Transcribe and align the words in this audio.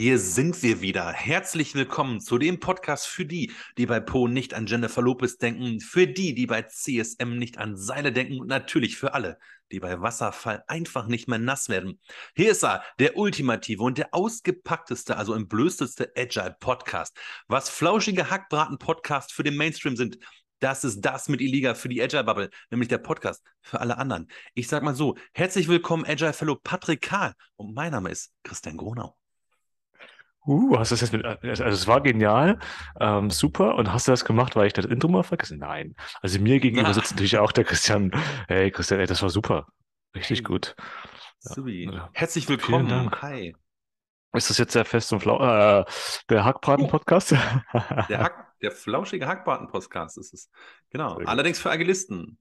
Hier 0.00 0.20
sind 0.20 0.62
wir 0.62 0.80
wieder. 0.80 1.10
Herzlich 1.10 1.74
willkommen 1.74 2.20
zu 2.20 2.38
dem 2.38 2.60
Podcast 2.60 3.08
für 3.08 3.26
die, 3.26 3.50
die 3.78 3.86
bei 3.86 3.98
Po 3.98 4.28
nicht 4.28 4.54
an 4.54 4.68
Jennifer 4.68 5.02
Lopez 5.02 5.38
denken, 5.38 5.80
für 5.80 6.06
die, 6.06 6.36
die 6.36 6.46
bei 6.46 6.62
CSM 6.62 7.36
nicht 7.36 7.58
an 7.58 7.76
Seile 7.76 8.12
denken 8.12 8.38
und 8.38 8.46
natürlich 8.46 8.96
für 8.96 9.12
alle, 9.12 9.40
die 9.72 9.80
bei 9.80 10.00
Wasserfall 10.00 10.62
einfach 10.68 11.08
nicht 11.08 11.26
mehr 11.26 11.40
nass 11.40 11.68
werden. 11.68 11.98
Hier 12.36 12.52
ist 12.52 12.62
er, 12.62 12.84
der 13.00 13.16
ultimative 13.16 13.82
und 13.82 13.98
der 13.98 14.14
ausgepackteste, 14.14 15.16
also 15.16 15.34
entblößteste 15.34 16.12
Agile 16.16 16.54
Podcast. 16.60 17.16
Was 17.48 17.68
flauschige 17.68 18.30
Hackbraten-Podcast 18.30 19.32
für 19.32 19.42
den 19.42 19.56
Mainstream 19.56 19.96
sind, 19.96 20.16
das 20.60 20.84
ist 20.84 21.00
das 21.00 21.28
mit 21.28 21.40
Iliga 21.40 21.74
für 21.74 21.88
die 21.88 22.00
Agile 22.00 22.22
Bubble, 22.22 22.50
nämlich 22.70 22.88
der 22.88 22.98
Podcast 22.98 23.42
für 23.62 23.80
alle 23.80 23.98
anderen. 23.98 24.28
Ich 24.54 24.68
sag 24.68 24.84
mal 24.84 24.94
so, 24.94 25.16
herzlich 25.32 25.66
willkommen 25.66 26.06
Agile 26.06 26.34
Fellow 26.34 26.54
Patrick 26.54 27.00
Kahl 27.00 27.34
und 27.56 27.74
mein 27.74 27.90
Name 27.90 28.10
ist 28.10 28.32
Christian 28.44 28.76
Gronau. 28.76 29.18
Uh, 30.48 30.78
hast 30.78 30.90
du 30.90 30.94
das 30.94 31.02
jetzt 31.02 31.12
mit, 31.12 31.26
also 31.26 31.62
es 31.62 31.86
war 31.86 32.00
genial, 32.00 32.58
ähm, 32.98 33.28
super. 33.28 33.74
Und 33.74 33.92
hast 33.92 34.08
du 34.08 34.12
das 34.12 34.24
gemacht, 34.24 34.56
weil 34.56 34.66
ich 34.66 34.72
das 34.72 34.86
Intro 34.86 35.06
mal 35.08 35.22
vergessen? 35.22 35.58
Nein. 35.58 35.94
Also 36.22 36.40
mir 36.40 36.58
gegenüber 36.58 36.94
sitzt 36.94 37.12
natürlich 37.12 37.36
auch 37.36 37.52
der 37.52 37.64
Christian. 37.64 38.10
Hey 38.48 38.70
Christian, 38.70 38.98
ey, 38.98 39.06
das 39.06 39.20
war 39.20 39.28
super. 39.28 39.66
Richtig 40.16 40.44
gut. 40.44 40.74
Ja. 41.66 42.08
Herzlich 42.14 42.48
willkommen. 42.48 43.10
Hi. 43.20 43.54
Ist 44.32 44.48
das 44.48 44.56
jetzt 44.56 44.74
der 44.74 44.86
Fest 44.86 45.12
und 45.12 45.20
Flau 45.20 45.38
äh, 45.38 45.84
der 46.30 46.44
Hackbraten-Podcast? 46.46 47.32
der, 47.32 48.18
Hack, 48.18 48.58
der 48.62 48.72
flauschige 48.72 49.26
Hackbraten-Podcast 49.26 50.16
ist 50.16 50.32
es. 50.32 50.50
Genau. 50.88 51.18
Allerdings 51.26 51.58
für 51.58 51.70
Agilisten. 51.70 52.38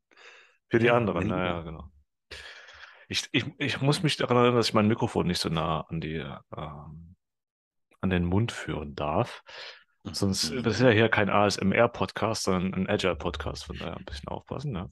Für 0.70 0.80
die 0.80 0.92
anderen, 0.92 1.28
naja, 1.28 1.62
genau. 1.62 1.92
Ich, 3.09 3.28
ich, 3.34 3.45
ich 3.58 3.81
muss 3.81 4.02
mich 4.02 4.16
daran 4.16 4.38
erinnern, 4.38 4.55
dass 4.55 4.70
ich 4.70 4.73
mein 4.73 4.88
Mikrofon 4.88 5.28
nicht 5.28 5.42
so 5.42 5.50
nah 5.50 5.81
an 5.81 6.00
die 6.00 6.23
ähm, 6.55 7.16
an 8.02 8.10
den 8.10 8.26
Mund 8.26 8.52
führen 8.52 8.96
darf. 8.96 9.44
Sonst, 10.14 10.52
mhm. 10.52 10.64
das 10.64 10.76
ist 10.76 10.82
ja 10.82 10.90
hier 10.90 11.10
kein 11.10 11.30
ASMR-Podcast, 11.30 12.44
sondern 12.44 12.73
ein 12.73 12.89
Agile-Podcast, 12.89 13.66
von 13.66 13.78
daher 13.78 13.98
ein 13.98 14.06
bisschen 14.06 14.30
aufpassen. 14.30 14.72
Ne? 14.72 14.89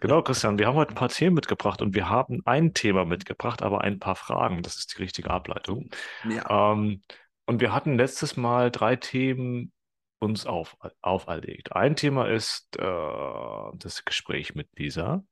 Genau, 0.00 0.22
Christian, 0.22 0.58
wir 0.58 0.66
haben 0.66 0.76
heute 0.76 0.92
ein 0.92 0.96
paar 0.96 1.08
Themen 1.08 1.34
mitgebracht 1.34 1.82
und 1.82 1.94
wir 1.94 2.08
haben 2.08 2.40
ein 2.44 2.72
Thema 2.74 3.04
mitgebracht, 3.04 3.62
aber 3.62 3.82
ein 3.82 3.98
paar 3.98 4.16
Fragen. 4.16 4.62
Das 4.62 4.76
ist 4.76 4.96
die 4.96 5.02
richtige 5.02 5.30
Ableitung. 5.30 5.90
Ja. 6.28 6.72
Ähm, 6.72 7.02
und 7.46 7.60
wir 7.60 7.74
hatten 7.74 7.96
letztes 7.96 8.36
Mal 8.36 8.70
drei 8.70 8.96
Themen 8.96 9.72
uns 10.18 10.46
auf, 10.46 10.76
auferlegt. 11.02 11.74
Ein 11.74 11.96
Thema 11.96 12.28
ist 12.28 12.76
äh, 12.78 13.76
das 13.76 14.04
Gespräch 14.04 14.54
mit 14.54 14.68
Lisa. 14.78 15.24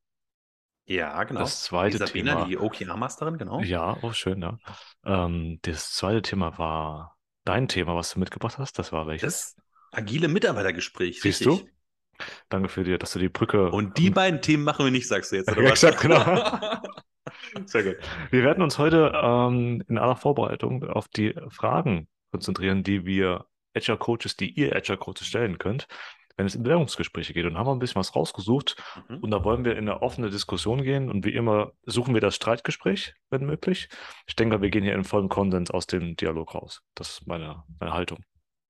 Ja, 0.90 1.22
genau. 1.22 1.38
Das 1.38 1.62
zweite 1.62 1.98
die 1.98 2.04
Sabina, 2.04 2.34
Thema. 2.34 2.46
die 2.48 2.58
OKR-Masterin, 2.58 3.38
genau. 3.38 3.60
Ja, 3.60 3.96
oh, 4.02 4.10
schön, 4.10 4.42
ja. 4.42 4.58
Ähm, 5.04 5.60
das 5.62 5.92
zweite 5.92 6.20
Thema 6.20 6.58
war 6.58 7.16
dein 7.44 7.68
Thema, 7.68 7.94
was 7.94 8.10
du 8.10 8.18
mitgebracht 8.18 8.58
hast. 8.58 8.76
Das 8.76 8.90
war 8.90 9.06
welches? 9.06 9.54
Das 9.54 9.64
agile 9.92 10.26
Mitarbeitergespräch. 10.26 11.20
Siehst 11.20 11.46
richtig. 11.46 11.64
du? 11.64 12.24
Danke 12.48 12.68
für 12.68 12.82
dir, 12.82 12.98
dass 12.98 13.12
du 13.12 13.20
die 13.20 13.28
Brücke. 13.28 13.70
Und 13.70 13.98
die 13.98 14.10
beiden 14.10 14.42
Themen 14.42 14.64
machen 14.64 14.84
wir 14.84 14.90
nicht, 14.90 15.06
sagst 15.06 15.30
du 15.30 15.36
jetzt, 15.36 15.48
oder 15.52 15.62
ja? 15.62 15.70
Exakt, 15.70 16.00
genau. 16.00 16.24
Sehr 17.66 17.84
gut. 17.84 17.96
Wir 18.32 18.42
werden 18.42 18.60
uns 18.60 18.76
heute 18.76 19.12
ähm, 19.14 19.84
in 19.86 19.96
aller 19.96 20.16
Vorbereitung 20.16 20.82
auf 20.88 21.06
die 21.06 21.36
Fragen 21.50 22.08
konzentrieren, 22.32 22.82
die 22.82 23.04
wir 23.06 23.46
Agile 23.76 23.96
Coaches, 23.96 24.34
die 24.36 24.50
ihr 24.50 24.74
Agile 24.74 24.98
Coaches 24.98 25.28
stellen 25.28 25.58
könnt 25.58 25.86
wenn 26.36 26.46
es 26.46 26.54
in 26.54 26.62
Bewerbungsgespräche 26.62 27.32
geht. 27.32 27.46
Und 27.46 27.56
haben 27.56 27.66
wir 27.66 27.72
ein 27.72 27.78
bisschen 27.78 28.00
was 28.00 28.14
rausgesucht. 28.14 28.76
Mhm. 29.08 29.18
Und 29.18 29.30
da 29.30 29.44
wollen 29.44 29.64
wir 29.64 29.72
in 29.72 29.88
eine 29.88 30.02
offene 30.02 30.30
Diskussion 30.30 30.82
gehen. 30.82 31.10
Und 31.10 31.24
wie 31.24 31.34
immer 31.34 31.72
suchen 31.84 32.14
wir 32.14 32.20
das 32.20 32.36
Streitgespräch, 32.36 33.14
wenn 33.30 33.44
möglich. 33.46 33.88
Ich 34.26 34.36
denke, 34.36 34.60
wir 34.62 34.70
gehen 34.70 34.84
hier 34.84 34.94
in 34.94 35.04
vollem 35.04 35.28
Konsens 35.28 35.70
aus 35.70 35.86
dem 35.86 36.16
Dialog 36.16 36.54
raus. 36.54 36.82
Das 36.94 37.10
ist 37.10 37.26
meine, 37.26 37.64
meine 37.78 37.92
Haltung. 37.92 38.24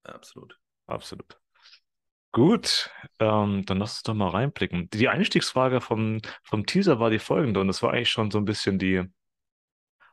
Absolut. 0.04 0.58
Absolut. 0.86 1.38
Gut, 2.32 2.90
ähm, 3.18 3.64
dann 3.66 3.78
lass 3.78 3.94
uns 3.94 4.02
doch 4.04 4.14
mal 4.14 4.28
reinblicken. 4.28 4.88
Die 4.90 5.08
Einstiegsfrage 5.08 5.80
vom, 5.80 6.20
vom 6.44 6.64
Teaser 6.64 7.00
war 7.00 7.10
die 7.10 7.18
folgende, 7.18 7.60
und 7.60 7.66
das 7.66 7.82
war 7.82 7.92
eigentlich 7.92 8.10
schon 8.10 8.30
so 8.30 8.38
ein 8.38 8.44
bisschen 8.44 8.78
die, 8.78 9.02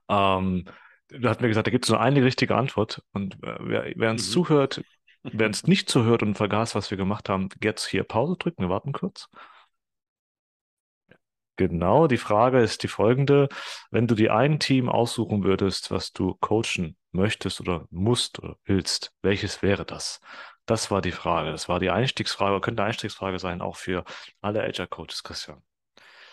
ähm, 0.09 0.66
da 1.09 1.30
hat 1.30 1.41
mir 1.41 1.47
gesagt, 1.47 1.68
da 1.68 1.72
gibt 1.72 1.86
es 1.86 1.90
nur 1.90 2.00
eine 2.00 2.24
richtige 2.24 2.56
Antwort. 2.56 3.03
Und 3.13 3.36
äh, 3.44 3.57
wer, 3.59 3.94
wer 3.96 4.12
uns 4.12 4.28
mhm. 4.28 4.31
zuhört, 4.31 4.84
Wer 5.34 5.48
uns 5.48 5.66
nicht 5.68 5.90
zuhört 5.90 6.24
und 6.24 6.36
vergaß, 6.36 6.76
was 6.76 6.92
wir 6.92 6.98
gemacht 6.98 7.30
haben, 7.30 7.50
jetzt 7.62 7.86
hier 7.86 8.04
Pause 8.04 8.36
drücken. 8.38 8.64
Wir 8.64 8.70
warten 8.70 8.92
kurz. 8.92 9.30
Genau, 11.58 12.06
die 12.08 12.18
Frage 12.18 12.60
ist 12.60 12.84
die 12.84 12.88
folgende. 12.88 13.50
Wenn 13.90 14.06
du 14.06 14.14
dir 14.14 14.36
ein 14.36 14.60
Team 14.60 14.90
aussuchen 14.90 15.44
würdest, 15.44 15.90
was 15.90 16.14
du 16.14 16.36
coachen 16.36 16.96
möchtest 17.12 17.60
oder 17.60 17.88
musst 17.90 18.38
oder 18.40 18.58
willst, 18.64 19.12
welches 19.24 19.64
wäre 19.64 19.84
das? 19.84 20.22
Das 20.68 20.92
war 20.92 21.02
die 21.02 21.12
Frage. 21.12 21.50
Das 21.50 21.68
war 21.68 21.80
die 21.80 21.90
Einstiegsfrage, 21.90 22.62
könnte 22.62 22.84
eine 22.84 22.90
Einstiegsfrage 22.90 23.40
sein, 23.40 23.62
auch 23.62 23.76
für 23.76 24.04
alle 24.40 24.62
Agile 24.64 24.88
Coaches, 24.88 25.24
Christian. 25.24 25.64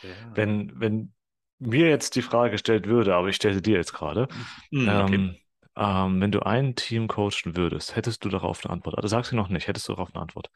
Ja. 0.03 0.11
Wenn, 0.35 0.79
wenn 0.79 1.15
mir 1.59 1.89
jetzt 1.89 2.17
die 2.17 2.23
Frage 2.23 2.51
gestellt 2.53 2.87
würde, 2.87 3.15
aber 3.15 3.29
ich 3.29 3.37
stelle 3.37 3.55
sie 3.55 3.63
dir 3.63 3.77
jetzt 3.77 3.95
gerade, 3.95 4.29
mhm, 4.71 4.89
okay. 4.89 5.15
ähm, 5.15 5.37
ähm, 5.77 6.21
wenn 6.21 6.33
du 6.33 6.41
ein 6.41 6.77
Team 6.77 7.09
coachen 7.09 7.57
würdest, 7.57 7.97
hättest 7.97 8.25
du 8.25 8.29
darauf 8.29 8.65
eine 8.65 8.73
Antwort? 8.73 8.97
Also 8.97 9.09
sagst 9.09 9.33
du 9.33 9.37
noch 9.37 9.49
nicht, 9.49 9.67
hättest 9.67 9.89
du 9.89 9.93
darauf 9.93 10.15
eine 10.15 10.23
Antwort? 10.23 10.51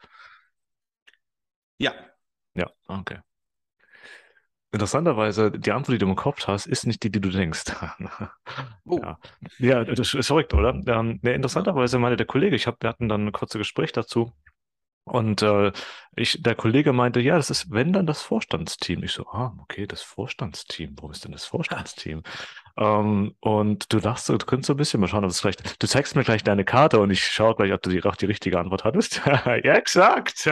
Ja. 1.77 1.93
Ja, 2.55 2.69
okay. 2.87 3.19
Interessanterweise, 4.71 5.51
die 5.51 5.71
Antwort, 5.71 5.95
die 5.95 5.97
du 5.97 6.05
im 6.05 6.15
Kopf 6.15 6.45
hast, 6.47 6.67
ist 6.67 6.85
nicht 6.85 7.01
die, 7.01 7.11
die 7.11 7.19
du 7.19 7.29
denkst. 7.29 7.63
oh. 8.85 8.99
ja. 9.01 9.19
ja, 9.57 9.83
das 9.83 10.13
ist 10.13 10.27
verrückt, 10.27 10.53
oder? 10.53 10.69
Ähm, 10.85 11.19
ja, 11.23 11.31
interessanterweise 11.31 11.97
meinte 11.97 12.17
der 12.17 12.27
Kollege, 12.27 12.55
ich 12.55 12.67
hab, 12.67 12.81
wir 12.83 12.89
hatten 12.89 13.09
dann 13.09 13.27
ein 13.27 13.31
kurzes 13.31 13.57
Gespräch 13.57 13.91
dazu, 13.93 14.31
und 15.03 15.41
äh, 15.41 15.71
ich, 16.15 16.41
der 16.41 16.55
Kollege 16.55 16.93
meinte, 16.93 17.19
ja, 17.19 17.37
das 17.37 17.49
ist, 17.49 17.71
wenn 17.71 17.93
dann 17.93 18.05
das 18.05 18.21
Vorstandsteam. 18.21 19.03
Ich 19.03 19.13
so, 19.13 19.25
ah, 19.27 19.53
okay, 19.61 19.87
das 19.87 20.01
Vorstandsteam. 20.01 20.95
Warum 20.97 21.11
ist 21.11 21.23
denn 21.23 21.31
das 21.31 21.45
Vorstandsteam? 21.45 22.23
ähm, 22.79 23.35
und 23.41 23.91
du 23.91 23.99
dachtest, 23.99 24.29
du 24.29 24.37
könntest 24.37 24.67
so 24.67 24.73
ein 24.73 24.77
bisschen 24.77 25.01
mal 25.01 25.07
schauen, 25.07 25.23
ob 25.25 25.31
es 25.31 25.41
vielleicht, 25.41 25.81
du 25.81 25.87
zeigst 25.87 26.15
mir 26.15 26.23
gleich 26.23 26.43
deine 26.43 26.63
Karte 26.63 26.99
und 26.99 27.11
ich 27.11 27.23
schaue 27.23 27.55
gleich, 27.55 27.73
ob 27.73 27.81
du 27.81 27.89
die, 27.89 28.01
die 28.01 28.25
richtige 28.25 28.59
Antwort 28.59 28.85
hattest. 28.85 29.21
ja, 29.25 29.73
exakt. 29.73 30.49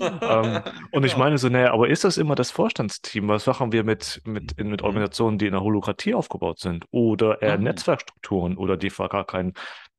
ähm, 0.00 0.60
und 0.90 1.04
ich 1.04 1.16
meine 1.16 1.38
so, 1.38 1.48
naja, 1.48 1.72
aber 1.72 1.88
ist 1.88 2.04
das 2.04 2.16
immer 2.16 2.34
das 2.34 2.50
Vorstandsteam? 2.50 3.28
Was 3.28 3.46
machen 3.46 3.72
wir 3.72 3.84
mit, 3.84 4.22
mit, 4.24 4.56
mit 4.58 4.80
mhm. 4.80 4.86
Organisationen, 4.86 5.38
die 5.38 5.46
in 5.46 5.52
der 5.52 5.62
Holokratie 5.62 6.14
aufgebaut 6.14 6.60
sind? 6.60 6.86
Oder 6.90 7.42
eher 7.42 7.58
mhm. 7.58 7.64
Netzwerkstrukturen 7.64 8.56
oder 8.56 8.76
die 8.76 8.88
gar 8.88 9.26
kein, 9.26 9.50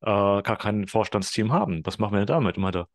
äh, 0.01 0.41
gar 0.41 0.57
kein 0.57 0.87
Vorstandsteam 0.87 1.53
haben? 1.53 1.85
Was 1.85 1.99
machen 1.99 2.13
wir 2.13 2.19
denn 2.19 2.27
damit? 2.27 2.57
Und 2.57 2.63
meinte, 2.63 2.87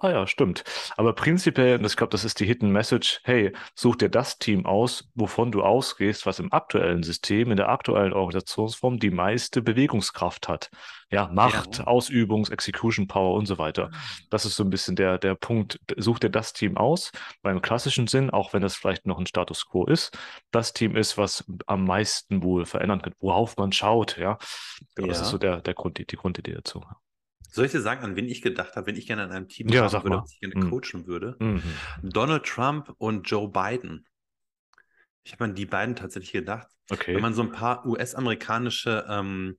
ah 0.00 0.10
ja, 0.10 0.26
stimmt. 0.26 0.64
Aber 0.96 1.12
prinzipiell, 1.14 1.78
und 1.78 1.84
ich 1.84 1.96
glaube, 1.96 2.10
das 2.10 2.24
ist 2.24 2.40
die 2.40 2.46
Hidden 2.46 2.70
Message, 2.70 3.20
hey, 3.24 3.52
such 3.74 3.96
dir 3.96 4.08
das 4.08 4.38
Team 4.38 4.66
aus, 4.66 5.08
wovon 5.14 5.52
du 5.52 5.62
ausgehst, 5.62 6.26
was 6.26 6.38
im 6.38 6.52
aktuellen 6.52 7.02
System, 7.02 7.50
in 7.50 7.56
der 7.56 7.68
aktuellen 7.68 8.12
Organisationsform 8.12 8.98
die 8.98 9.10
meiste 9.10 9.62
Bewegungskraft 9.62 10.48
hat. 10.48 10.70
Ja, 11.10 11.30
Macht, 11.32 11.78
ja. 11.78 11.86
Ausübungs-, 11.86 12.52
Execution 12.52 13.06
Power 13.06 13.34
und 13.34 13.46
so 13.46 13.56
weiter. 13.56 13.90
Das 14.30 14.44
ist 14.44 14.56
so 14.56 14.64
ein 14.64 14.70
bisschen 14.70 14.94
der, 14.94 15.18
der 15.18 15.34
Punkt. 15.34 15.80
Such 15.96 16.18
dir 16.18 16.30
das 16.30 16.52
Team 16.52 16.76
aus, 16.76 17.10
beim 17.42 17.62
klassischen 17.62 18.06
Sinn, 18.06 18.30
auch 18.30 18.52
wenn 18.52 18.62
das 18.62 18.76
vielleicht 18.76 19.06
noch 19.06 19.18
ein 19.18 19.26
Status 19.26 19.66
Quo 19.66 19.86
ist. 19.86 20.16
Das 20.50 20.74
Team 20.74 20.96
ist, 20.96 21.16
was 21.16 21.44
am 21.66 21.84
meisten 21.84 22.42
wohl 22.42 22.66
verändern 22.66 23.00
kann, 23.00 23.14
worauf 23.20 23.56
man 23.56 23.72
schaut, 23.72 24.18
ja. 24.18 24.38
Genau, 24.94 25.08
ja. 25.08 25.12
Das 25.14 25.22
ist 25.22 25.30
so 25.30 25.38
der, 25.38 25.62
der 25.62 25.74
Grund, 25.74 25.98
die, 25.98 26.06
die 26.06 26.16
Grundidee 26.16 26.52
dazu. 26.52 26.84
Soll 27.50 27.66
ich 27.66 27.72
dir 27.72 27.80
sagen, 27.80 28.04
an 28.04 28.16
wen 28.16 28.26
ich 28.26 28.42
gedacht 28.42 28.76
habe, 28.76 28.86
wenn 28.86 28.96
ich 28.96 29.06
gerne 29.06 29.24
in 29.24 29.30
einem 29.30 29.48
Team 29.48 29.68
ja, 29.68 29.90
würde, 29.92 30.10
was 30.10 30.32
ich 30.32 30.40
gerne 30.40 30.54
mhm. 30.56 30.70
coachen 30.70 31.06
würde? 31.06 31.36
Mhm. 31.38 31.62
Donald 32.02 32.44
Trump 32.44 32.94
und 32.98 33.28
Joe 33.28 33.48
Biden. 33.48 34.06
Ich 35.24 35.32
habe 35.32 35.44
an 35.44 35.54
die 35.54 35.66
beiden 35.66 35.96
tatsächlich 35.96 36.32
gedacht. 36.32 36.68
Okay. 36.90 37.14
Wenn 37.14 37.22
man 37.22 37.34
so 37.34 37.42
ein 37.42 37.52
paar 37.52 37.84
US-amerikanische 37.86 39.06
ähm, 39.08 39.58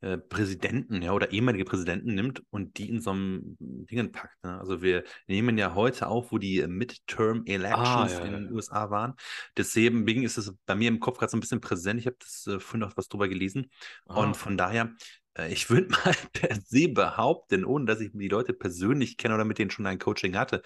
äh, 0.00 0.18
Präsidenten 0.18 1.02
ja, 1.02 1.12
oder 1.12 1.32
ehemalige 1.32 1.64
Präsidenten 1.64 2.14
nimmt 2.14 2.42
und 2.50 2.78
die 2.78 2.88
in 2.88 3.00
so 3.00 3.10
einem 3.10 3.56
Dingen 3.58 4.12
packt. 4.12 4.42
Ne? 4.44 4.58
Also 4.58 4.82
wir 4.82 5.04
nehmen 5.26 5.56
ja 5.58 5.74
heute 5.74 6.08
auf, 6.08 6.32
wo 6.32 6.38
die 6.38 6.66
Midterm 6.66 7.44
Elections 7.46 8.12
ah, 8.12 8.18
ja, 8.18 8.24
in 8.24 8.32
den 8.32 8.44
ja. 8.46 8.50
USA 8.52 8.90
waren. 8.90 9.14
Deswegen 9.56 10.22
ist 10.22 10.36
es 10.36 10.54
bei 10.66 10.74
mir 10.74 10.88
im 10.88 11.00
Kopf 11.00 11.18
gerade 11.18 11.30
so 11.30 11.36
ein 11.36 11.40
bisschen 11.40 11.60
präsent. 11.60 12.00
Ich 12.00 12.06
habe 12.06 12.16
das 12.18 12.46
äh, 12.46 12.60
vorhin 12.60 12.80
noch 12.80 12.96
was 12.96 13.08
drüber 13.08 13.28
gelesen. 13.28 13.70
Ah. 14.06 14.20
Und 14.20 14.36
von 14.36 14.56
daher 14.56 14.94
äh, 15.36 15.52
ich 15.52 15.70
würde 15.70 15.88
mal 16.04 16.14
per 16.32 16.56
se 16.60 16.88
behaupten, 16.88 17.64
ohne 17.64 17.86
dass 17.86 18.00
ich 18.00 18.10
die 18.12 18.28
Leute 18.28 18.52
persönlich 18.52 19.16
kenne 19.16 19.34
oder 19.34 19.44
mit 19.44 19.58
denen 19.58 19.70
schon 19.70 19.86
ein 19.86 19.98
Coaching 19.98 20.36
hatte, 20.36 20.62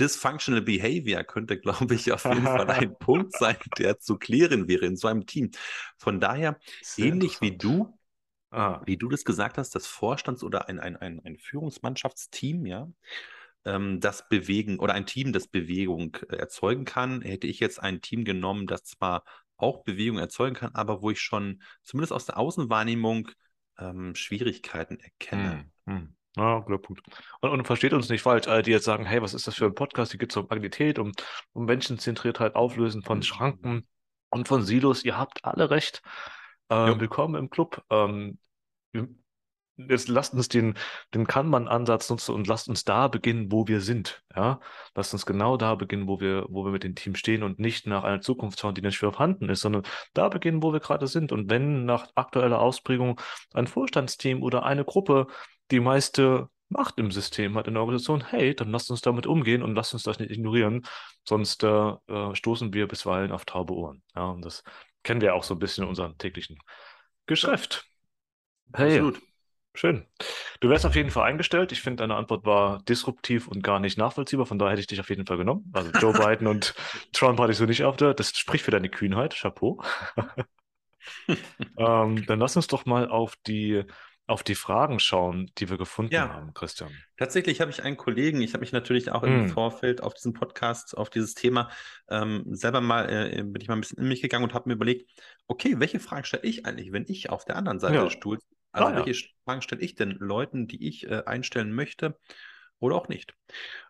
Dysfunctional 0.00 0.62
Behavior 0.62 1.22
könnte, 1.24 1.58
glaube 1.58 1.94
ich, 1.94 2.12
auf 2.12 2.24
jeden 2.24 2.42
Fall 2.42 2.68
ein 2.70 2.96
Punkt 2.98 3.36
sein, 3.36 3.56
der 3.78 3.98
zu 3.98 4.16
klären 4.16 4.68
wäre 4.68 4.86
in 4.86 4.96
so 4.96 5.08
einem 5.08 5.26
Team. 5.26 5.50
Von 5.98 6.18
daher, 6.18 6.58
Sehr 6.82 7.06
ähnlich 7.06 7.40
wie 7.40 7.56
du, 7.56 7.98
ah. 8.52 8.82
wie 8.84 8.96
du 8.96 9.08
das 9.08 9.24
gesagt 9.24 9.58
hast, 9.58 9.74
das 9.74 9.86
Vorstands- 9.86 10.44
oder 10.44 10.68
ein, 10.68 10.78
ein, 10.78 10.96
ein, 10.96 11.20
ein 11.24 11.38
Führungsmannschaftsteam, 11.38 12.66
ja, 12.66 12.88
ähm, 13.64 14.00
das 14.00 14.28
bewegen 14.28 14.78
oder 14.78 14.94
ein 14.94 15.06
Team, 15.06 15.32
das 15.32 15.48
Bewegung 15.48 16.16
äh, 16.28 16.36
erzeugen 16.36 16.84
kann, 16.84 17.22
hätte 17.22 17.46
ich 17.46 17.60
jetzt 17.60 17.82
ein 17.82 18.00
Team 18.00 18.24
genommen, 18.24 18.66
das 18.66 18.84
zwar 18.84 19.24
auch 19.56 19.84
Bewegung 19.84 20.18
erzeugen 20.18 20.56
kann, 20.56 20.74
aber 20.74 21.02
wo 21.02 21.10
ich 21.10 21.20
schon 21.20 21.62
zumindest 21.82 22.12
aus 22.12 22.26
der 22.26 22.36
Außenwahrnehmung 22.38 23.30
ähm, 23.78 24.14
Schwierigkeiten 24.14 24.98
erkenne. 24.98 25.70
Hm, 25.86 25.96
hm. 25.96 26.16
Ja, 26.36 26.60
guter 26.60 26.78
Punkt. 26.78 27.02
Und, 27.40 27.50
und 27.50 27.66
versteht 27.66 27.92
uns 27.92 28.08
nicht 28.08 28.22
falsch, 28.22 28.48
alle, 28.48 28.62
die 28.62 28.70
jetzt 28.70 28.84
sagen, 28.84 29.04
hey, 29.04 29.20
was 29.20 29.34
ist 29.34 29.46
das 29.46 29.54
für 29.54 29.66
ein 29.66 29.74
Podcast? 29.74 30.12
Hier 30.12 30.18
geht 30.18 30.30
es 30.30 30.36
um 30.36 30.50
Agilität, 30.50 30.98
um, 30.98 31.12
um 31.52 31.66
Menschenzentriertheit, 31.66 32.54
Auflösen 32.54 33.02
von 33.02 33.22
Schranken 33.22 33.86
und 34.30 34.48
von 34.48 34.62
Silos. 34.62 35.04
Ihr 35.04 35.18
habt 35.18 35.44
alle 35.44 35.70
recht. 35.70 36.02
Äh, 36.72 36.98
willkommen 36.98 37.34
im 37.34 37.50
Club. 37.50 37.84
Ähm, 37.90 38.38
jetzt 39.76 40.08
lasst 40.08 40.32
uns 40.32 40.48
den, 40.48 40.78
den 41.12 41.26
Kanban-Ansatz 41.26 42.08
nutzen 42.08 42.34
und 42.34 42.46
lasst 42.46 42.66
uns 42.66 42.84
da 42.84 43.08
beginnen, 43.08 43.52
wo 43.52 43.68
wir 43.68 43.82
sind. 43.82 44.22
Ja? 44.34 44.58
Lasst 44.94 45.12
uns 45.12 45.26
genau 45.26 45.58
da 45.58 45.74
beginnen, 45.74 46.08
wo 46.08 46.18
wir, 46.18 46.46
wo 46.48 46.64
wir 46.64 46.72
mit 46.72 46.82
dem 46.82 46.94
Team 46.94 47.14
stehen 47.14 47.42
und 47.42 47.58
nicht 47.58 47.86
nach 47.86 48.04
einer 48.04 48.22
Zukunft 48.22 48.58
schauen, 48.58 48.74
die 48.74 48.80
nicht 48.80 49.02
mehr 49.02 49.12
vorhanden 49.12 49.50
ist, 49.50 49.60
sondern 49.60 49.82
da 50.14 50.30
beginnen, 50.30 50.62
wo 50.62 50.72
wir 50.72 50.80
gerade 50.80 51.06
sind. 51.08 51.30
Und 51.30 51.50
wenn 51.50 51.84
nach 51.84 52.08
aktueller 52.14 52.58
Ausprägung 52.58 53.20
ein 53.52 53.66
Vorstandsteam 53.66 54.42
oder 54.42 54.62
eine 54.62 54.86
Gruppe 54.86 55.26
die 55.70 55.80
meiste 55.80 56.48
Macht 56.70 56.98
im 56.98 57.10
System 57.10 57.54
hat 57.58 57.68
in 57.68 57.74
der 57.74 57.82
Organisation, 57.82 58.24
hey, 58.24 58.56
dann 58.56 58.70
lasst 58.70 58.90
uns 58.90 59.02
damit 59.02 59.26
umgehen 59.26 59.62
und 59.62 59.74
lasst 59.74 59.92
uns 59.92 60.04
das 60.04 60.18
nicht 60.18 60.30
ignorieren, 60.30 60.86
sonst 61.28 61.64
äh, 61.64 61.90
äh, 62.08 62.34
stoßen 62.34 62.72
wir 62.72 62.88
bisweilen 62.88 63.30
auf 63.30 63.44
taube 63.44 63.74
Ohren. 63.74 64.02
Ja, 64.16 64.30
und 64.30 64.42
das 64.42 64.64
kennen 65.02 65.20
wir 65.20 65.34
auch 65.34 65.44
so 65.44 65.54
ein 65.54 65.58
bisschen 65.58 65.84
in 65.84 65.88
unserem 65.88 66.16
täglichen 66.18 66.58
Geschäft. 67.26 67.86
Hey, 68.74 68.98
Absolut. 68.98 69.20
schön. 69.74 70.06
Du 70.60 70.68
wärst 70.68 70.86
auf 70.86 70.94
jeden 70.94 71.10
Fall 71.10 71.24
eingestellt. 71.24 71.72
Ich 71.72 71.82
finde, 71.82 72.02
deine 72.02 72.16
Antwort 72.16 72.46
war 72.46 72.82
disruptiv 72.82 73.48
und 73.48 73.62
gar 73.62 73.80
nicht 73.80 73.98
nachvollziehbar. 73.98 74.46
Von 74.46 74.58
daher 74.58 74.72
hätte 74.72 74.80
ich 74.80 74.86
dich 74.86 75.00
auf 75.00 75.10
jeden 75.10 75.26
Fall 75.26 75.36
genommen. 75.36 75.70
Also 75.72 75.90
Joe 76.00 76.12
Biden 76.12 76.46
und 76.46 76.74
Trump 77.12 77.38
hatte 77.38 77.52
ich 77.52 77.58
so 77.58 77.66
nicht 77.66 77.84
auf 77.84 77.96
der. 77.96 78.14
Das 78.14 78.30
spricht 78.30 78.64
für 78.64 78.70
deine 78.70 78.88
Kühnheit. 78.88 79.34
Chapeau. 79.34 79.82
ähm, 81.78 82.26
dann 82.26 82.38
lass 82.38 82.56
uns 82.56 82.66
doch 82.66 82.86
mal 82.86 83.08
auf 83.08 83.36
die, 83.46 83.84
auf 84.26 84.42
die 84.42 84.54
Fragen 84.54 84.98
schauen, 85.00 85.50
die 85.58 85.68
wir 85.70 85.78
gefunden 85.78 86.28
Ja. 86.28 86.28
haben, 86.28 86.54
Christian. 86.54 87.04
Tatsächlich 87.18 87.60
habe 87.60 87.70
ich 87.70 87.82
einen 87.82 87.96
Kollegen, 87.96 88.42
ich 88.42 88.54
habe 88.54 88.60
mich 88.62 88.72
natürlich 88.72 89.10
auch 89.12 89.22
im 89.24 89.40
Hm. 89.40 89.48
Vorfeld 89.48 90.02
auf 90.02 90.14
diesen 90.14 90.34
Podcast, 90.34 90.96
auf 90.96 91.10
dieses 91.10 91.34
Thema 91.34 91.70
ähm, 92.10 92.44
selber 92.54 92.80
mal, 92.80 93.08
äh, 93.10 93.42
bin 93.44 93.60
ich 93.62 93.68
mal 93.68 93.74
ein 93.76 93.80
bisschen 93.80 93.98
in 94.00 94.08
mich 94.08 94.22
gegangen 94.22 94.44
und 94.44 94.54
habe 94.54 94.68
mir 94.68 94.74
überlegt, 94.76 95.10
okay, 95.48 95.74
welche 95.80 96.00
Fragen 96.00 96.24
stelle 96.24 96.44
ich 96.44 96.66
eigentlich, 96.66 96.92
wenn 96.92 97.06
ich 97.08 97.30
auf 97.30 97.44
der 97.44 97.56
anderen 97.56 97.80
Seite 97.80 97.98
Ja. 97.98 98.04
des 98.04 98.12
Stuhls, 98.14 98.46
also 98.72 98.88
Ah, 98.88 98.94
ja. 98.94 99.06
welche 99.06 99.14
Fragen 99.44 99.62
stelle 99.62 99.82
ich 99.82 99.94
denn 99.96 100.12
Leuten, 100.12 100.68
die 100.68 100.86
ich 100.88 101.06
äh, 101.08 101.22
einstellen 101.26 101.72
möchte 101.74 102.18
oder 102.82 102.96
auch 102.96 103.08
nicht? 103.08 103.34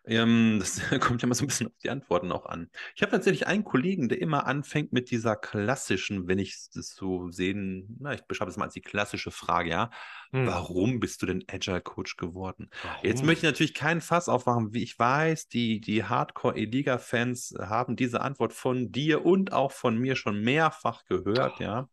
Ähm, 0.05 0.57
das 0.59 0.81
kommt 0.99 1.21
ja 1.21 1.25
immer 1.25 1.35
so 1.35 1.43
ein 1.43 1.47
bisschen 1.47 1.67
auf 1.67 1.73
die 1.83 1.89
Antworten 1.89 2.31
auch 2.31 2.45
an. 2.45 2.69
Ich 2.95 3.01
habe 3.01 3.11
tatsächlich 3.11 3.47
einen 3.47 3.63
Kollegen, 3.63 4.09
der 4.09 4.21
immer 4.21 4.45
anfängt 4.45 4.93
mit 4.93 5.11
dieser 5.11 5.35
klassischen, 5.35 6.27
wenn 6.27 6.39
ich 6.39 6.69
das 6.73 6.89
so 6.89 7.29
sehen, 7.31 7.97
na, 7.99 8.13
ich 8.13 8.23
beschreibe 8.23 8.51
es 8.51 8.57
mal 8.57 8.65
als 8.65 8.73
die 8.73 8.81
klassische 8.81 9.31
Frage, 9.31 9.69
ja, 9.69 9.89
Hm. 10.31 10.47
warum 10.47 10.99
bist 10.99 11.21
du 11.21 11.25
denn 11.25 11.43
Agile 11.49 11.81
Coach 11.81 12.17
geworden? 12.17 12.69
Jetzt 13.01 13.19
Warum? 13.19 13.27
möchte 13.27 13.45
ich 13.45 13.51
natürlich 13.51 13.73
keinen 13.73 14.01
Fass 14.01 14.29
aufmachen, 14.29 14.73
wie 14.73 14.83
ich 14.83 14.97
weiß, 14.97 15.47
die, 15.47 15.79
die 15.79 16.03
Hardcore-E-Liga-Fans 16.03 17.55
haben 17.59 17.95
diese 17.95 18.21
Antwort 18.21 18.53
von 18.53 18.91
dir 18.91 19.25
und 19.25 19.53
auch 19.53 19.71
von 19.71 19.97
mir 19.97 20.15
schon 20.15 20.41
mehrfach 20.41 21.05
gehört, 21.05 21.59
ja. 21.59 21.87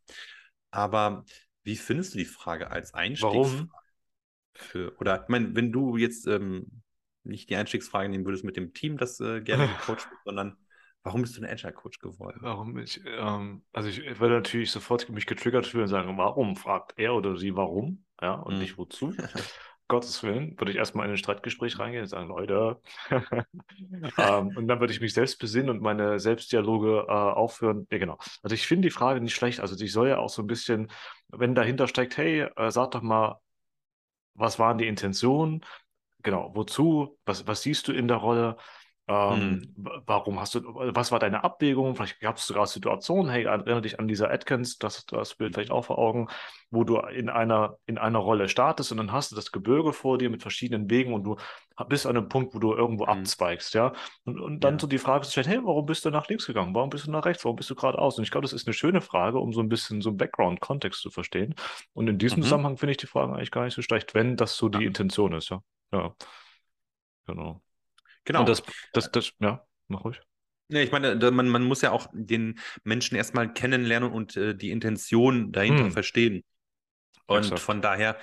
Aber 0.71 1.25
wie 1.65 1.77
findest 1.77 2.15
du 2.15 2.19
die 2.19 2.25
Frage 2.25 2.71
als 2.71 2.95
Einstiegsfrage? 2.95 3.33
Warum? 3.33 3.71
Für, 4.55 4.97
oder 4.99 5.23
ich 5.23 5.29
meine, 5.29 5.55
wenn 5.55 5.73
du 5.73 5.97
jetzt 5.97 6.27
ähm, 6.27 6.83
nicht 7.25 7.51
die 7.51 7.57
Einstiegsfrage 7.57 8.09
nehmen 8.09 8.25
würdest 8.25 8.45
mit 8.45 8.57
dem 8.57 8.73
Team, 8.73 8.97
das 8.97 9.21
äh, 9.21 9.41
gerne 9.41 9.69
gecoacht 9.69 10.11
wird, 10.11 10.21
sondern 10.25 10.57
warum 11.03 11.23
bist 11.23 11.37
du 11.37 11.43
ein 11.43 11.51
Agile-Coach 11.51 11.99
geworden? 11.99 12.39
Warum 12.43 12.79
ich, 12.79 13.01
ähm, 13.07 13.63
also 13.73 13.89
ich 13.89 13.99
würde 14.21 14.35
natürlich 14.35 14.71
sofort 14.71 15.09
mich 15.09 15.27
getriggert 15.27 15.67
fühlen 15.67 15.85
und 15.85 15.89
sagen, 15.89 16.17
warum 16.19 16.57
fragt 16.57 16.95
er 16.99 17.15
oder 17.15 17.37
sie 17.37 17.57
warum, 17.57 18.05
ja, 18.21 18.35
und 18.35 18.55
Hm. 18.55 18.61
nicht 18.61 18.79
wozu. 18.79 19.13
Gottes 19.89 20.23
Willen, 20.23 20.57
würde 20.57 20.71
ich 20.71 20.79
erstmal 20.79 21.07
in 21.07 21.11
ein 21.11 21.17
Streitgespräch 21.17 21.81
reingehen 21.81 22.03
und 22.03 22.09
sagen, 22.09 22.29
Leute, 22.29 22.81
ähm, 23.11 24.49
und 24.57 24.69
dann 24.69 24.79
würde 24.79 24.93
ich 24.93 25.01
mich 25.01 25.13
selbst 25.13 25.41
besinnen 25.41 25.69
und 25.69 25.83
meine 25.83 26.21
Selbstdialoge 26.21 27.07
äh, 27.09 27.13
aufhören. 27.13 27.89
Ja, 27.91 27.99
genau. 27.99 28.17
Also 28.43 28.55
ich 28.55 28.69
finde 28.69 28.87
die 28.87 28.93
Frage 28.95 29.21
nicht 29.21 29.35
schlecht. 29.35 29.59
Also 29.59 29.75
die 29.75 29.89
soll 29.89 30.09
ja 30.09 30.19
auch 30.19 30.29
so 30.29 30.43
ein 30.43 30.47
bisschen, 30.47 30.93
wenn 31.29 31.57
dahinter 31.57 31.89
steckt, 31.89 32.17
hey, 32.19 32.47
äh, 32.55 32.71
sag 32.71 32.93
doch 32.93 33.03
mal, 33.03 33.41
was 34.35 34.59
waren 34.59 34.79
die 34.79 34.87
Intentionen? 34.87 35.65
Genau, 36.23 36.51
wozu? 36.55 37.19
Was, 37.25 37.47
was 37.47 37.63
siehst 37.63 37.89
du 37.89 37.93
in 37.93 38.09
der 38.09 38.19
Rolle? 38.19 38.57
Ähm, 39.09 39.73
wa- 39.77 40.03
Warum 40.07 40.39
hast 40.39 40.55
du, 40.55 40.61
was 40.65 41.11
war 41.11 41.19
deine 41.19 41.43
Abwägung? 41.43 41.97
Vielleicht 41.97 42.21
gab 42.21 42.37
es 42.37 42.47
sogar 42.47 42.67
Situationen, 42.67 43.29
hey, 43.31 43.45
erinnere 43.45 43.81
dich 43.83 43.99
an 43.99 44.07
dieser 44.07 44.31
Atkins, 44.31 44.79
das, 44.79 45.05
das 45.07 45.35
Bild 45.35 45.55
vielleicht 45.55 45.73
auch 45.73 45.85
vor 45.87 45.99
Augen, 45.99 46.29
wo 46.71 46.85
du 46.85 46.99
in 46.99 47.29
einer, 47.29 47.77
in 47.87 47.99
einer 47.99 48.21
Rolle 48.21 48.49
startest 48.49 48.93
und 48.93 48.99
dann 48.99 49.11
hast 49.11 49.33
du 49.33 49.37
das 49.37 49.51
Gebirge 49.51 49.93
vor 49.93 50.19
dir 50.19 50.31
mit 50.31 50.43
verschiedenen 50.43 50.89
Wegen 50.91 51.13
und 51.13 51.25
du 51.25 51.37
bist 51.89 52.07
an 52.07 52.17
einem 52.17 52.29
Punkt, 52.29 52.55
wo 52.55 52.59
du 52.61 52.73
irgendwo 52.75 53.05
Mhm. 53.05 53.11
abzweigst, 53.11 53.75
ja. 53.75 53.95
Und, 54.25 54.39
und 54.39 54.61
dann 54.63 54.75
Ja. 54.75 54.79
so 54.79 54.87
die 54.87 54.99
Frage 54.99 55.25
zu 55.25 55.33
stellen, 55.33 55.49
hey, 55.49 55.59
warum 55.65 55.87
bist 55.87 56.05
du 56.05 56.11
nach 56.11 56.29
links 56.29 56.47
gegangen? 56.47 56.75
Warum 56.75 56.91
bist 56.91 57.07
du 57.07 57.11
nach 57.11 57.25
rechts? 57.25 57.45
Warum 57.45 57.57
bist 57.57 57.71
du 57.71 57.75
geradeaus? 57.75 58.19
Und 58.19 58.25
ich 58.25 58.31
glaube, 58.31 58.43
das 58.45 58.53
ist 58.53 58.67
eine 58.69 58.75
schöne 58.75 59.01
Frage, 59.01 59.39
um 59.41 59.53
so 59.53 59.61
ein 59.61 59.69
bisschen 59.69 60.03
so 60.03 60.11
einen 60.11 60.19
Background-Kontext 60.19 61.01
zu 61.01 61.11
verstehen. 61.11 61.55
Und 61.95 62.07
in 62.09 62.19
diesem 62.19 62.41
Mhm. 62.41 62.43
Zusammenhang 62.43 62.77
finde 62.77 62.93
ich 62.93 62.99
die 62.99 63.07
Frage 63.07 63.33
eigentlich 63.33 63.51
gar 63.51 63.65
nicht 63.65 63.75
so 63.75 63.83
schlecht, 63.83 64.15
wenn 64.15 64.37
das 64.37 64.57
so 64.57 64.69
die 64.69 64.85
Intention 64.85 65.33
ist, 65.33 65.49
ja. 65.49 65.63
Ja. 65.93 66.15
Genau. 67.27 67.63
Genau. 68.25 68.41
Und 68.41 68.49
das, 68.49 68.63
das, 68.93 69.11
das, 69.11 69.33
ja, 69.41 69.65
mach 69.89 70.05
ruhig. 70.05 70.21
Nee, 70.69 70.83
ich 70.83 70.93
meine, 70.93 71.17
man, 71.33 71.49
man 71.49 71.65
muss 71.65 71.83
ja 71.83 71.91
auch 71.91 72.09
den 72.13 72.61
Menschen 72.85 73.17
erstmal 73.17 73.53
kennenlernen 73.53 74.13
und 74.13 74.37
äh, 74.37 74.55
die 74.55 74.71
Intention 74.71 75.51
dahinter 75.53 75.85
Hm. 75.85 75.93
verstehen. 75.93 76.45
Und 77.27 77.39
Exakt. 77.45 77.61
von 77.61 77.83
daher 77.83 78.17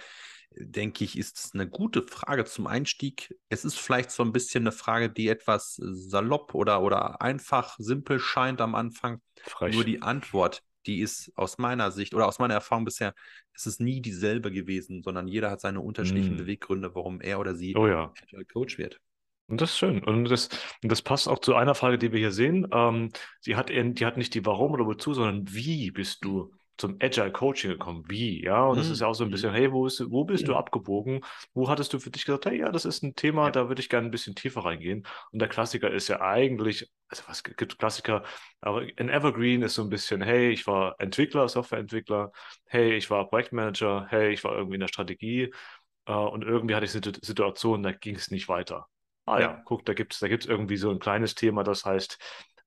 äh, 0.51 0.65
denke 0.65 1.03
ich, 1.03 1.17
ist 1.17 1.39
es 1.39 1.53
eine 1.53 1.67
gute 1.67 2.03
Frage 2.03 2.45
zum 2.45 2.67
Einstieg. 2.67 3.35
Es 3.49 3.65
ist 3.65 3.77
vielleicht 3.77 4.11
so 4.11 4.23
ein 4.23 4.31
bisschen 4.31 4.63
eine 4.63 4.71
Frage, 4.71 5.09
die 5.09 5.27
etwas 5.27 5.75
salopp 5.75 6.53
oder, 6.53 6.81
oder 6.81 7.21
einfach, 7.21 7.75
simpel 7.79 8.19
scheint 8.19 8.61
am 8.61 8.75
Anfang. 8.75 9.21
Frech. 9.43 9.73
Nur 9.75 9.83
die 9.83 10.01
Antwort, 10.01 10.63
die 10.87 11.01
ist 11.01 11.31
aus 11.35 11.57
meiner 11.57 11.91
Sicht 11.91 12.15
oder 12.15 12.27
aus 12.27 12.39
meiner 12.39 12.55
Erfahrung 12.55 12.85
bisher, 12.85 13.13
ist 13.53 13.67
es 13.67 13.79
nie 13.79 14.01
dieselbe 14.01 14.51
gewesen, 14.51 15.03
sondern 15.03 15.27
jeder 15.27 15.51
hat 15.51 15.61
seine 15.61 15.81
unterschiedlichen 15.81 16.31
Hm. 16.31 16.37
Beweggründe, 16.37 16.95
warum 16.95 17.21
er 17.21 17.39
oder 17.39 17.55
sie 17.55 17.75
Oh 17.75 17.87
ja. 17.87 18.13
Coach 18.51 18.77
wird. 18.77 18.99
Und 19.47 19.61
das 19.61 19.71
ist 19.71 19.77
schön. 19.77 20.03
Und 20.03 20.25
das, 20.25 20.49
das 20.81 21.01
passt 21.01 21.27
auch 21.29 21.39
zu 21.39 21.55
einer 21.55 21.73
Frage, 21.73 21.97
die 21.97 22.11
wir 22.11 22.19
hier 22.19 22.31
sehen. 22.31 22.67
Ähm, 22.71 23.11
sie 23.39 23.55
hat, 23.55 23.69
die 23.69 24.05
hat 24.05 24.17
nicht 24.17 24.33
die 24.33 24.45
Warum 24.45 24.73
oder 24.73 24.85
Wozu, 24.85 25.13
sondern 25.13 25.53
wie 25.53 25.91
bist 25.91 26.25
du 26.25 26.53
zum 26.77 26.97
Agile 27.01 27.31
Coaching 27.31 27.71
gekommen? 27.71 28.03
Wie? 28.07 28.43
Ja, 28.43 28.65
und 28.65 28.77
das 28.77 28.87
Mhm. 28.87 28.93
ist 28.93 29.01
ja 29.01 29.07
auch 29.07 29.13
so 29.13 29.23
ein 29.23 29.31
bisschen, 29.31 29.51
hey, 29.53 29.71
wo 29.71 29.83
bist 29.83 29.99
du, 29.99 30.11
wo 30.11 30.23
bist 30.25 30.47
du 30.47 30.55
abgebogen? 30.55 31.21
Wo 31.53 31.69
hattest 31.69 31.93
du 31.93 31.99
für 31.99 32.11
dich 32.11 32.25
gesagt, 32.25 32.45
hey, 32.45 32.59
ja, 32.59 32.71
das 32.71 32.85
ist 32.85 33.03
ein 33.03 33.15
Thema, 33.15 33.45
Ja. 33.45 33.51
da 33.51 33.67
würde 33.67 33.81
ich 33.81 33.89
gerne 33.89 34.07
ein 34.07 34.11
bisschen 34.11 34.35
tiefer 34.35 34.65
reingehen. 34.65 35.05
Und 35.31 35.39
der 35.39 35.49
Klassiker 35.49 35.89
ist 35.91 36.07
ja 36.07 36.21
eigentlich, 36.21 36.89
also 37.09 37.23
was 37.27 37.43
gibt 37.43 37.79
Klassiker, 37.79 38.23
aber 38.61 38.81
ein 38.97 39.09
Evergreen 39.09 39.61
ist 39.63 39.75
so 39.75 39.81
ein 39.83 39.89
bisschen, 39.89 40.21
hey, 40.21 40.49
ich 40.51 40.67
war 40.67 40.95
Entwickler, 40.99 41.47
Softwareentwickler, 41.49 42.31
hey, 42.65 42.93
ich 42.95 43.09
war 43.09 43.27
Projektmanager, 43.29 44.05
hey, 44.09 44.31
ich 44.33 44.43
war 44.43 44.53
irgendwie 44.55 44.75
in 44.75 44.81
der 44.81 44.87
Strategie 44.87 45.51
äh, 46.05 46.13
und 46.13 46.43
irgendwie 46.43 46.75
hatte 46.75 46.85
ich 46.85 46.91
Situ- 46.91 47.19
Situationen, 47.21 47.83
da 47.83 47.91
ging 47.91 48.15
es 48.15 48.31
nicht 48.31 48.49
weiter. 48.49 48.87
Ah 49.25 49.39
ja, 49.39 49.47
Ja. 49.53 49.61
guck, 49.65 49.85
da 49.85 49.93
gibt 49.93 50.13
es 50.13 50.19
da 50.19 50.27
gibt's 50.27 50.45
irgendwie 50.45 50.77
so 50.77 50.89
ein 50.91 50.99
kleines 50.99 51.35
Thema, 51.35 51.63
das 51.63 51.85
heißt 51.85 52.17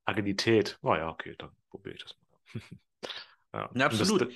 Agilität. 0.04 0.78
Ah 0.82 0.96
ja, 0.98 1.08
okay, 1.10 1.34
dann 1.38 1.50
probiere 1.70 1.94
ich 1.96 2.02
das 2.02 2.16
mal. 2.18 2.38
ja, 3.52 3.86
absolut. 3.86 4.22
das- 4.22 4.28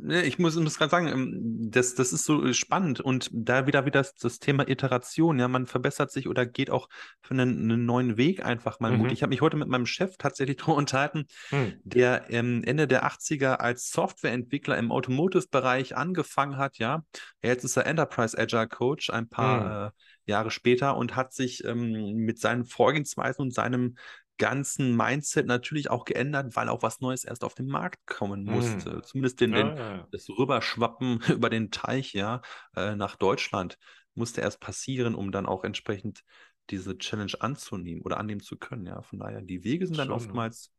Ne, 0.00 0.22
Ich 0.24 0.38
muss, 0.38 0.54
muss 0.54 0.78
gerade 0.78 0.90
sagen, 0.90 1.08
ähm, 1.08 1.70
das, 1.72 1.96
das 1.96 2.12
ist 2.12 2.24
so 2.24 2.44
äh, 2.46 2.54
spannend 2.54 3.00
und 3.00 3.30
da 3.32 3.66
wieder 3.66 3.84
wieder 3.84 3.98
das, 4.00 4.14
das 4.14 4.38
Thema 4.38 4.68
Iteration, 4.68 5.40
ja, 5.40 5.48
man 5.48 5.66
verbessert 5.66 6.12
sich 6.12 6.28
oder 6.28 6.46
geht 6.46 6.70
auch 6.70 6.88
für 7.20 7.34
einen, 7.34 7.58
einen 7.68 7.84
neuen 7.84 8.16
Weg 8.16 8.44
einfach 8.44 8.78
mal 8.78 8.92
Mhm. 8.92 8.98
mutig. 8.98 9.14
Ich 9.14 9.22
habe 9.24 9.30
mich 9.30 9.40
heute 9.40 9.56
mit 9.56 9.66
meinem 9.66 9.86
Chef 9.86 10.16
tatsächlich 10.16 10.56
drüber 10.58 10.76
unterhalten, 10.76 11.26
Hm, 11.50 11.80
der 11.82 12.26
ähm, 12.30 12.62
Ende 12.64 12.86
der 12.86 13.04
80er 13.06 13.60
als 13.60 13.90
Softwareentwickler 13.90 14.78
im 14.78 14.92
Automotive-Bereich 14.92 15.96
angefangen 15.96 16.58
hat, 16.58 16.78
ja. 16.78 17.02
Jetzt 17.42 17.64
ist 17.64 17.76
er 17.76 17.86
Enterprise 17.86 18.38
Agile 18.38 18.68
Coach 18.68 19.10
ein 19.10 19.28
paar 19.28 19.88
äh, 19.88 19.90
Jahre 20.30 20.52
später 20.52 20.96
und 20.96 21.16
hat 21.16 21.32
sich 21.32 21.64
ähm, 21.64 22.14
mit 22.14 22.38
seinen 22.38 22.66
Vorgehensweisen 22.66 23.42
und 23.42 23.52
seinem 23.52 23.96
ganzen 24.38 24.96
Mindset 24.96 25.46
natürlich 25.46 25.90
auch 25.90 26.04
geändert, 26.04 26.56
weil 26.56 26.68
auch 26.68 26.82
was 26.82 27.00
Neues 27.00 27.24
erst 27.24 27.44
auf 27.44 27.54
den 27.54 27.66
Markt 27.66 28.06
kommen 28.06 28.46
Hm. 28.46 28.54
musste. 28.54 29.02
Zumindest 29.02 29.40
den, 29.40 29.52
den, 29.52 29.66
ja, 29.68 29.96
ja. 29.96 30.08
das 30.10 30.28
Rüberschwappen 30.28 31.20
über 31.28 31.50
den 31.50 31.70
Teich, 31.70 32.12
ja, 32.14 32.42
äh, 32.74 32.96
nach 32.96 33.16
Deutschland 33.16 33.78
musste 34.14 34.40
erst 34.40 34.60
passieren, 34.60 35.14
um 35.14 35.30
dann 35.32 35.46
auch 35.46 35.64
entsprechend 35.64 36.24
diese 36.70 36.98
Challenge 36.98 37.32
anzunehmen 37.40 38.02
oder 38.02 38.18
annehmen 38.18 38.40
zu 38.40 38.56
können, 38.56 38.86
ja. 38.86 39.02
Von 39.02 39.18
daher, 39.18 39.40
die 39.42 39.64
Wege 39.64 39.86
sind 39.86 39.98
dann 39.98 40.08
Schön, 40.08 40.18
ja. 40.18 40.24
oftmals 40.24 40.72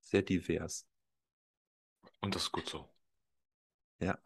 sehr 0.00 0.22
divers. 0.22 0.86
Und 2.20 2.34
das 2.34 2.44
ist 2.44 2.52
gut 2.52 2.68
so. 2.68 2.88
Ja. 4.00 4.18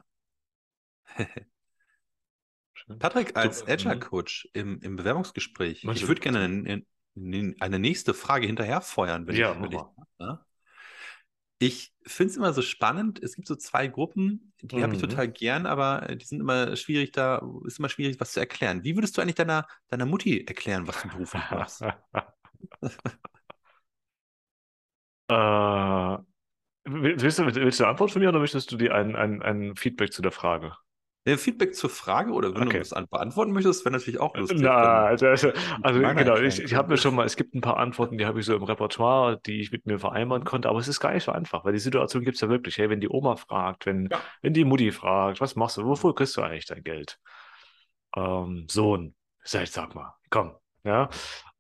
Patrick, 2.99 3.37
als 3.37 3.65
Du, 3.65 3.73
Agile 3.73 3.97
mhm. 3.97 4.01
Coach 4.01 4.49
im, 4.53 4.81
im 4.81 4.97
Bewerbungsgespräch, 4.97 5.85
ich 5.85 6.09
würde 6.09 6.21
gerne 6.21 6.41
eine, 6.41 6.85
eine, 7.17 7.79
nächste 7.79 8.15
Frage 8.15 8.47
hinterher 8.47 8.81
feuern, 8.81 9.27
wenn 9.27 9.37
Ja, 9.41 9.51
ich, 9.51 9.61
wenn 9.61 9.73
ich 11.59 11.93
finde 12.07 12.31
es 12.33 12.37
immer 12.37 12.53
so 12.53 12.63
spannend. 12.63 13.23
Es 13.23 13.35
gibt 13.37 13.49
so 13.49 13.57
zwei 13.57 13.87
Gruppen, 13.87 14.53
die 14.63 14.83
habe 14.83 14.95
ich 14.95 15.01
Mhm. 15.01 15.01
total 15.01 15.29
gern, 15.29 15.67
aber 15.67 16.09
äh, 16.11 16.17
die 16.17 16.25
sind 16.27 16.41
immer 16.41 16.77
schwierig, 16.77 17.13
da 17.13 17.43
ist 17.67 17.79
immer 17.79 17.89
schwierig, 17.89 18.21
was 18.21 18.33
zu 18.33 18.41
erklären. 18.41 18.85
Wie 18.85 18.97
würdest 18.97 19.17
du 19.17 19.23
eigentlich 19.23 19.37
deiner, 19.37 19.67
deiner 19.89 20.07
Mutti 20.07 20.45
erklären, 20.47 20.87
was 20.87 20.99
du 20.99 21.09
beruflich 21.09 21.51
machst? 21.51 21.87
Äh, 25.29 25.35
willst 26.85 27.39
du, 27.39 27.47
willst 27.47 27.81
du 27.81 27.85
eine 27.85 27.91
Antwort 27.93 28.11
von 28.13 28.23
mir 28.23 28.29
oder 28.31 28.41
möchtest 28.41 28.73
du 28.73 28.77
dir 28.77 28.95
ein, 28.95 29.17
ein, 29.17 29.43
ein 29.43 29.77
Feedback 29.77 30.13
zu 30.13 30.23
der 30.23 30.33
Frage? 30.33 30.77
Ja, 31.27 31.37
Feedback 31.39 31.75
zur 31.75 31.89
Frage 31.89 32.33
oder 32.33 32.55
wenn 32.55 32.63
Okay. 32.63 32.73
du 32.75 32.79
das 32.81 32.93
an- 32.93 33.09
beantworten 33.09 33.53
möchtest, 33.53 33.85
wäre 33.85 33.93
natürlich 33.93 34.21
auch 34.21 34.37
lustig. 34.37 34.61
Na, 34.83 35.07
also, 35.07 35.27
also, 35.27 35.53
also 35.83 36.01
genau, 36.15 36.37
ich, 36.37 36.59
ich 36.59 36.75
habe 36.75 36.89
mir 36.91 36.99
schon 36.99 37.15
mal, 37.15 37.25
es 37.25 37.37
gibt 37.37 37.55
ein 37.55 37.61
paar 37.63 37.79
Antworten, 37.79 38.19
die 38.19 38.27
habe 38.27 38.41
ich 38.41 38.47
so 38.47 38.55
im 38.55 38.63
Repertoire, 38.63 39.41
die 39.47 39.61
ich 39.61 39.73
mit 39.73 39.87
mir 39.87 39.99
vereinbaren 39.99 40.43
Mhm. 40.43 40.47
konnte, 40.47 40.69
aber 40.69 40.79
es 40.81 40.89
ist 40.89 41.01
gar 41.01 41.13
nicht 41.15 41.25
so 41.25 41.33
einfach, 41.33 41.65
weil 41.65 41.73
die 41.73 41.79
Situation 41.79 42.25
gibt 42.25 42.35
es 42.35 42.41
ja 42.43 42.49
wirklich. 42.51 42.77
Hey, 42.77 42.91
wenn 42.91 43.01
die 43.01 43.09
Oma 43.09 43.37
fragt, 43.37 43.87
wenn, 43.87 44.11
Ja. 44.11 44.35
wenn 44.43 44.53
die 44.53 44.65
Mutti 44.65 44.93
fragt, 44.93 45.41
was 45.41 45.57
machst 45.57 45.79
du, 45.79 45.85
wofür 45.85 46.15
kriegst 46.15 46.37
du 46.37 46.43
eigentlich 46.43 46.67
dein 46.67 46.83
Geld? 46.85 47.19
Ähm, 48.17 48.67
Sohn, 48.71 49.15
sag, 49.45 49.67
sag 49.69 49.95
mal, 49.95 50.15
komm, 50.31 50.53
ja. 50.85 51.09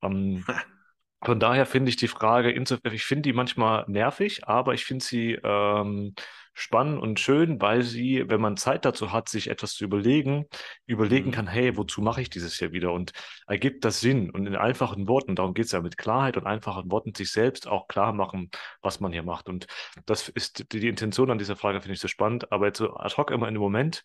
Ähm, 0.02 0.46
von 1.24 1.40
daher 1.40 1.66
finde 1.66 1.88
ich 1.90 1.96
die 1.96 2.08
Frage, 2.08 2.50
insofern, 2.52 2.92
ich 2.94 3.04
finde 3.04 3.22
die 3.22 3.32
manchmal 3.32 3.84
nervig, 3.88 4.46
aber 4.48 4.74
ich 4.74 4.84
finde 4.84 5.04
sie 5.04 5.32
ähm, 5.42 6.14
spannend 6.54 7.00
und 7.02 7.20
schön, 7.20 7.60
weil 7.60 7.82
sie, 7.82 8.24
wenn 8.28 8.40
man 8.40 8.56
Zeit 8.56 8.84
dazu 8.84 9.12
hat, 9.12 9.28
sich 9.28 9.48
etwas 9.50 9.74
zu 9.74 9.84
überlegen, 9.84 10.46
überlegen 10.86 11.30
Mhm. 11.30 11.32
kann, 11.32 11.46
hey, 11.46 11.76
wozu 11.76 12.00
mache 12.02 12.22
ich 12.22 12.30
dieses 12.30 12.58
hier 12.58 12.72
wieder? 12.72 12.92
Und 12.92 13.12
ergibt 13.46 13.84
das 13.84 14.00
Sinn? 14.00 14.30
Und 14.30 14.46
in 14.46 14.56
einfachen 14.56 15.08
Worten, 15.08 15.34
darum 15.36 15.54
geht 15.54 15.66
es 15.66 15.72
ja 15.72 15.80
mit 15.82 15.98
Klarheit 15.98 16.36
und 16.36 16.46
einfachen 16.46 16.90
Worten, 16.90 17.14
sich 17.14 17.30
selbst 17.32 17.66
auch 17.68 17.88
klar 17.88 18.12
machen, 18.12 18.50
was 18.82 19.00
man 19.00 19.12
hier 19.12 19.22
macht. 19.24 19.48
Und 19.48 19.66
das 20.06 20.28
ist 20.28 20.72
die, 20.72 20.80
die 20.80 20.88
Intention 20.88 21.30
an 21.30 21.38
dieser 21.38 21.56
Frage, 21.56 21.80
finde 21.80 21.94
ich 21.94 22.00
so 22.00 22.08
spannend. 22.08 22.50
Aber 22.52 22.66
jetzt 22.66 22.78
so 22.78 22.94
ad 22.96 23.16
hoc 23.16 23.30
immer 23.30 23.48
in 23.48 23.54
dem 23.54 23.60
Moment, 23.62 24.02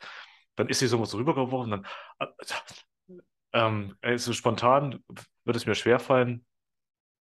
dann 0.56 0.68
ist 0.70 0.80
sie 0.80 0.88
so 0.88 1.00
was 1.00 1.16
rübergeworfen, 1.16 1.72
dann 1.72 1.86
ähm, 3.54 3.96
äh, 4.02 4.18
so 4.18 4.34
spontan 4.34 5.04
wird 5.46 5.56
es 5.56 5.66
mir 5.66 5.76
schwerfallen. 5.76 6.46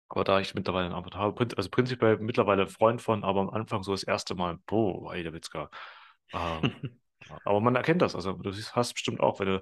Aber 0.09 0.23
da 0.23 0.39
ich 0.39 0.53
mittlerweile 0.55 0.85
eine 0.87 0.95
Antwort 0.95 1.15
habe, 1.15 1.47
also 1.57 1.69
prinzipiell 1.69 2.17
mittlerweile 2.19 2.67
Freund 2.67 3.01
von, 3.01 3.23
aber 3.23 3.41
am 3.41 3.49
Anfang 3.49 3.83
so 3.83 3.91
das 3.91 4.03
erste 4.03 4.35
Mal, 4.35 4.57
boah, 4.67 5.13
ey, 5.13 5.23
der 5.23 5.33
Witzka. 5.33 5.69
Ähm, 6.33 6.71
aber 7.43 7.59
man 7.61 7.75
erkennt 7.75 8.01
das. 8.01 8.15
Also 8.15 8.33
du 8.33 8.51
hast 8.51 8.93
bestimmt 8.93 9.19
auch, 9.19 9.39
wenn 9.39 9.47
du 9.47 9.61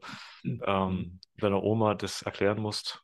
ähm, 0.66 1.20
deiner 1.38 1.64
Oma 1.64 1.96
das 1.96 2.22
erklären 2.24 2.60
musst. 2.62 3.04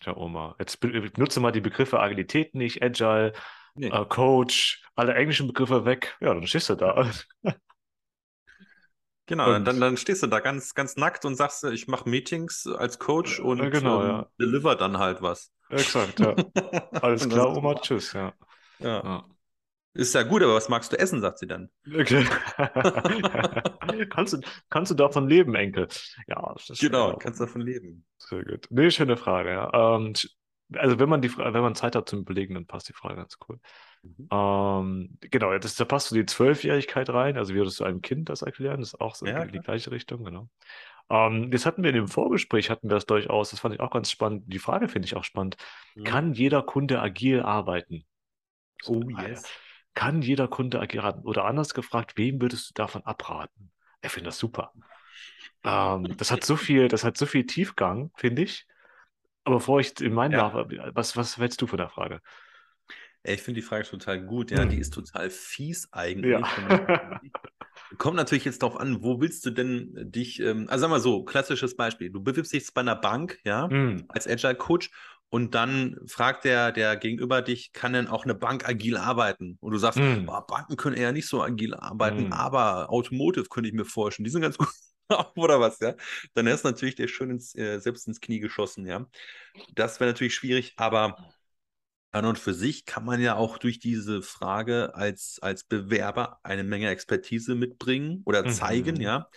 Tja, 0.00 0.16
Oma, 0.16 0.56
jetzt 0.58 0.80
be- 0.80 1.12
nutze 1.16 1.40
mal 1.40 1.52
die 1.52 1.60
Begriffe 1.62 2.00
Agilität 2.00 2.54
nicht, 2.54 2.82
Agile, 2.82 3.32
Nee. 3.74 3.88
äh, 3.90 4.04
Coach, 4.06 4.84
alle 4.96 5.14
englischen 5.14 5.46
Begriffe 5.48 5.84
weg. 5.86 6.16
Ja, 6.20 6.34
dann 6.34 6.46
stehst 6.46 6.68
du 6.70 6.76
da. 6.76 7.10
Genau, 9.26 9.58
Und- 9.58 9.64
dann, 9.64 9.80
dann 9.80 9.96
stehst 9.96 10.22
du 10.22 10.28
da 10.28 10.38
ganz, 10.40 10.74
ganz 10.74 10.96
nackt 10.96 11.24
und 11.24 11.34
sagst, 11.34 11.64
äh, 11.64 11.72
ich 11.72 11.88
mache 11.88 12.08
Meetings 12.08 12.66
als 12.66 12.98
Coach 12.98 13.40
Äh, 13.58 13.70
und 13.70 13.70
genau, 13.70 14.02
ähm, 14.04 14.04
ja. 14.04 14.30
deliver 14.38 14.76
dann 14.76 14.98
halt 14.98 15.20
was. 15.22 15.52
Exakt, 15.70 16.20
ja. 16.20 16.34
Alles 17.02 17.28
klar, 17.28 17.56
Oma, 17.56 17.74
tschüss, 17.74 18.12
ja. 18.12 18.32
Ja. 18.78 19.02
ja. 19.02 19.24
Ist 19.94 20.14
ja 20.14 20.22
gut, 20.24 20.42
aber 20.42 20.54
was 20.54 20.68
magst 20.68 20.92
du 20.92 20.98
essen, 20.98 21.22
sagt 21.22 21.38
sie 21.38 21.46
dann. 21.46 21.70
Okay. 21.86 22.24
kannst, 24.10 24.34
du, 24.34 24.40
kannst 24.68 24.90
du 24.90 24.94
davon 24.94 25.26
leben, 25.26 25.54
Enkel? 25.54 25.88
Ja, 26.26 26.54
Genau, 26.78 27.08
schwer, 27.08 27.16
kannst 27.18 27.40
davon 27.40 27.62
leben. 27.62 28.04
Sehr 28.18 28.44
gut. 28.44 28.66
Nee, 28.68 28.90
schöne 28.90 29.16
Frage, 29.16 29.52
ja. 29.52 29.96
Ähm, 29.96 30.12
also 30.74 30.98
wenn 30.98 31.08
man 31.08 31.22
die 31.22 31.36
wenn 31.36 31.62
man 31.62 31.74
Zeit 31.74 31.94
hat 31.94 32.08
zum 32.08 32.20
Überlegen, 32.20 32.54
dann 32.54 32.66
passt 32.66 32.88
die 32.88 32.92
Frage 32.92 33.16
ganz 33.16 33.38
cool. 33.48 33.58
Mhm. 34.02 34.28
Ähm, 34.30 35.18
genau, 35.20 35.56
das, 35.58 35.76
da 35.76 35.84
passt 35.84 36.08
so 36.08 36.16
die 36.16 36.26
Zwölfjährigkeit 36.26 37.08
rein. 37.10 37.36
Also 37.38 37.54
wie 37.54 37.58
würdest 37.58 37.80
du 37.80 37.84
einem 37.84 38.02
Kind 38.02 38.28
das 38.28 38.42
erklären? 38.42 38.80
Das 38.80 38.88
ist 38.88 39.00
auch 39.00 39.14
so 39.14 39.26
Ja, 39.26 39.44
die, 39.44 39.60
gleiche 39.60 39.90
Richtung, 39.90 40.24
genau. 40.24 40.48
Ähm, 41.08 41.50
das 41.50 41.66
hatten 41.66 41.82
wir 41.82 41.90
in 41.90 41.96
dem 41.96 42.08
Vorgespräch, 42.08 42.70
hatten 42.70 42.88
wir 42.88 42.94
das 42.96 43.06
durchaus, 43.06 43.50
das 43.50 43.60
fand 43.60 43.74
ich 43.74 43.80
auch 43.80 43.90
ganz 43.90 44.10
spannend. 44.10 44.44
Die 44.46 44.58
Frage 44.58 44.88
finde 44.88 45.06
ich 45.06 45.16
auch 45.16 45.24
spannend. 45.24 45.56
Mhm. 45.94 46.04
Kann 46.04 46.32
jeder 46.34 46.62
Kunde 46.62 47.00
agil 47.00 47.42
arbeiten? 47.42 48.04
Oh, 48.86 49.02
yes. 49.08 49.44
Kann 49.94 50.20
jeder 50.22 50.48
Kunde 50.48 50.80
agil 50.80 51.00
arbeiten? 51.00 51.26
Oder 51.26 51.44
anders 51.44 51.74
gefragt, 51.74 52.16
wem 52.16 52.40
würdest 52.40 52.70
du 52.70 52.74
davon 52.74 53.04
abraten? 53.04 53.70
Ich 54.02 54.10
finde 54.10 54.28
das 54.28 54.38
super. 54.38 54.72
Ähm, 55.64 56.16
das 56.16 56.30
hat 56.30 56.44
so 56.44 56.56
viel, 56.56 56.88
das 56.88 57.04
hat 57.04 57.16
so 57.16 57.26
viel 57.26 57.46
Tiefgang, 57.46 58.10
finde 58.16 58.42
ich. 58.42 58.66
Aber 59.44 59.56
bevor 59.56 59.80
ich 59.80 60.00
in 60.00 60.12
meinen 60.12 60.32
Ja. 60.32 60.48
Nach, 60.48 60.66
was, 60.94 61.16
was 61.16 61.38
hältst 61.38 61.62
du 61.62 61.66
von 61.66 61.78
der 61.78 61.88
Frage? 61.88 62.20
Ich 63.22 63.42
finde 63.42 63.60
die 63.60 63.66
Frage 63.66 63.84
total 63.88 64.22
gut. 64.22 64.50
Ja, 64.50 64.62
Hm. 64.62 64.70
die 64.70 64.78
ist 64.78 64.92
total 64.92 65.30
fies 65.30 65.88
eigentlich. 65.92 66.32
Ja. 66.58 67.20
Kommt 67.98 68.16
natürlich 68.16 68.44
jetzt 68.44 68.62
darauf 68.62 68.78
an, 68.78 69.02
wo 69.02 69.20
willst 69.20 69.44
du 69.46 69.50
denn 69.50 69.92
dich, 70.10 70.40
ähm, 70.40 70.66
also 70.68 70.82
sag 70.82 70.90
mal 70.90 71.00
so, 71.00 71.24
klassisches 71.24 71.76
Beispiel. 71.76 72.10
Du 72.10 72.22
bewirbst 72.22 72.52
dich 72.52 72.72
bei 72.74 72.80
einer 72.80 72.96
Bank, 72.96 73.38
ja, 73.44 73.70
Hm. 73.70 74.08
als 74.08 74.26
Agile 74.26 74.54
Coach 74.56 74.90
und 75.28 75.54
dann 75.54 75.96
fragt 76.06 76.44
der, 76.44 76.72
der 76.72 76.96
gegenüber 76.96 77.42
dich, 77.42 77.72
kann 77.72 77.92
denn 77.92 78.06
auch 78.08 78.24
eine 78.24 78.34
Bank 78.34 78.68
agil 78.68 78.96
arbeiten? 78.96 79.56
Und 79.60 79.72
du 79.72 79.78
sagst, 79.78 80.00
Hm. 80.00 80.26
boah, 80.26 80.46
Banken 80.46 80.76
können 80.76 80.96
eher 80.96 81.12
nicht 81.12 81.28
so 81.28 81.42
agil 81.42 81.74
arbeiten, 81.74 82.26
Hm. 82.26 82.30
aber 82.30 82.90
Automotive 82.90 83.46
könnte 83.50 83.68
ich 83.68 83.74
mir 83.74 83.84
vorstellen, 83.84 84.24
die 84.24 84.30
sind 84.30 84.42
ganz 84.42 84.58
gut. 84.58 84.68
Oder 85.36 85.60
was, 85.60 85.78
ja? 85.80 85.94
Dann 86.34 86.46
ist 86.48 86.64
natürlich 86.64 86.96
der 86.96 87.08
schön 87.08 87.30
ins, 87.30 87.54
äh, 87.54 87.78
selbst 87.78 88.06
ins 88.08 88.20
Knie 88.20 88.40
geschossen, 88.40 88.86
ja. 88.86 89.06
Das 89.68 90.00
wäre 90.00 90.10
natürlich 90.10 90.34
schwierig, 90.34 90.74
aber 90.76 91.18
an 92.12 92.24
und 92.24 92.38
für 92.38 92.54
sich 92.54 92.84
kann 92.86 93.04
man 93.04 93.20
ja 93.20 93.36
auch 93.36 93.58
durch 93.58 93.78
diese 93.78 94.22
Frage 94.22 94.94
als, 94.94 95.38
als 95.42 95.64
Bewerber 95.64 96.38
eine 96.42 96.64
Menge 96.64 96.88
Expertise 96.88 97.54
mitbringen 97.54 98.22
oder 98.24 98.46
zeigen, 98.46 98.96
Mhm. 98.96 99.02
ja. 99.02 99.28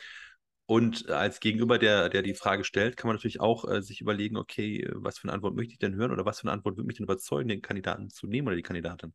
Und 0.66 1.10
als 1.10 1.40
Gegenüber, 1.40 1.80
der, 1.80 2.10
der 2.10 2.22
die 2.22 2.36
Frage 2.36 2.64
stellt, 2.64 2.96
kann 2.96 3.08
man 3.08 3.16
natürlich 3.16 3.40
auch 3.40 3.68
äh, 3.68 3.82
sich 3.82 4.02
überlegen, 4.02 4.38
okay, 4.38 4.88
was 4.94 5.18
für 5.18 5.26
eine 5.26 5.34
Antwort 5.34 5.56
möchte 5.56 5.74
ich 5.74 5.80
denn 5.80 5.96
hören 5.96 6.12
oder 6.12 6.26
was 6.26 6.40
für 6.40 6.46
eine 6.46 6.54
Antwort 6.54 6.78
würde 6.78 6.86
mich 6.88 6.98
denn 6.98 7.06
überzeugen, 7.06 7.50
den 7.50 7.62
Kandidaten 7.62 8.10
zu 8.10 8.28
nehmen 8.28 8.48
oder 8.48 8.56
die 8.56 8.62
Kandidatin. 8.62 9.14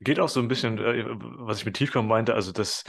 Geht 0.00 0.20
auch 0.20 0.28
so 0.28 0.40
ein 0.40 0.48
bisschen, 0.48 0.78
äh, 0.78 1.04
was 1.08 1.58
ich 1.58 1.64
mit 1.64 1.76
Tiefgang 1.76 2.06
meinte, 2.06 2.34
also 2.34 2.52
das, 2.52 2.84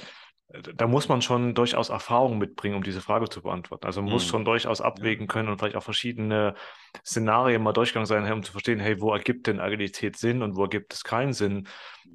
da 0.75 0.87
muss 0.87 1.07
man 1.07 1.21
schon 1.21 1.53
durchaus 1.55 1.89
Erfahrung 1.89 2.37
mitbringen, 2.37 2.75
um 2.75 2.83
diese 2.83 3.01
Frage 3.01 3.29
zu 3.29 3.41
beantworten. 3.41 3.85
Also 3.85 4.01
man 4.01 4.09
muss 4.11 4.25
Mhm. 4.25 4.25
schon 4.25 4.43
durchaus 4.45 4.81
abwägen 4.81 5.27
können 5.27 5.49
und 5.49 5.59
vielleicht 5.59 5.75
auch 5.77 5.83
verschiedene 5.83 6.55
Szenarien 7.05 7.63
mal 7.63 7.73
durchgegangen 7.73 8.05
sein, 8.05 8.31
um 8.31 8.43
zu 8.43 8.51
verstehen, 8.51 8.79
hey, 8.79 8.99
wo 8.99 9.13
ergibt 9.13 9.47
denn 9.47 9.59
Agilität 9.59 10.17
Sinn 10.17 10.41
und 10.41 10.55
wo 10.57 10.63
ergibt 10.63 10.93
es 10.93 11.03
keinen 11.03 11.33
Sinn? 11.33 11.67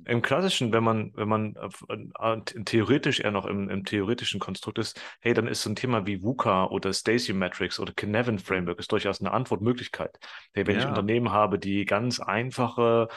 Im 0.04 0.22
Klassischen, 0.22 0.72
wenn 0.72 0.84
man, 0.84 1.12
wenn 1.16 1.28
man 1.28 1.56
äh, 1.56 1.96
äh, 2.34 2.40
theoretisch 2.64 3.20
eher 3.20 3.32
noch 3.32 3.46
im, 3.46 3.68
im 3.70 3.84
theoretischen 3.84 4.38
Konstrukt 4.38 4.78
ist, 4.78 5.00
hey, 5.20 5.34
dann 5.34 5.48
ist 5.48 5.62
so 5.62 5.70
ein 5.70 5.74
Thema 5.76 6.06
wie 6.06 6.22
VUCA 6.22 6.66
oder 6.66 6.92
Stacy 6.92 7.32
Metrics 7.32 7.80
oder 7.80 7.92
Kinevin 7.92 8.38
Framework 8.38 8.78
ist 8.78 8.92
durchaus 8.92 9.20
eine 9.20 9.32
Antwortmöglichkeit. 9.32 10.18
Hey, 10.52 10.66
wenn 10.66 10.76
ich 10.76 10.86
Ja. 10.86 10.86
Unternehmen 10.86 11.32
habe, 11.32 11.58
die 11.58 11.84
ganz 11.86 12.20
einfache 12.20 13.08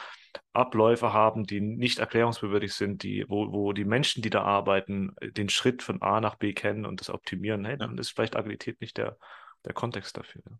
Abläufe 0.52 1.12
haben, 1.12 1.44
die 1.44 1.60
nicht 1.60 1.98
erklärungsbewürdig 1.98 2.74
sind, 2.74 3.02
die, 3.02 3.24
wo, 3.28 3.52
wo 3.52 3.72
die 3.72 3.84
Menschen, 3.84 4.22
die 4.22 4.30
da 4.30 4.42
arbeiten, 4.42 5.14
den 5.22 5.48
Schritt 5.48 5.82
von 5.82 6.02
A 6.02 6.20
nach 6.20 6.36
B 6.36 6.52
kennen 6.52 6.86
und 6.86 7.00
das 7.00 7.10
optimieren, 7.10 7.64
hey, 7.64 7.76
dann 7.76 7.98
ist 7.98 8.10
vielleicht 8.10 8.36
Agilität 8.36 8.80
nicht 8.80 8.96
der, 8.96 9.18
der 9.64 9.72
Kontext 9.74 10.16
dafür. 10.16 10.42
Ja. 10.46 10.58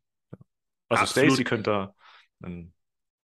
Also 0.88 1.02
Absolut. 1.02 1.30
Stacy 1.32 1.44
könnte 1.44 1.94
ein 2.42 2.72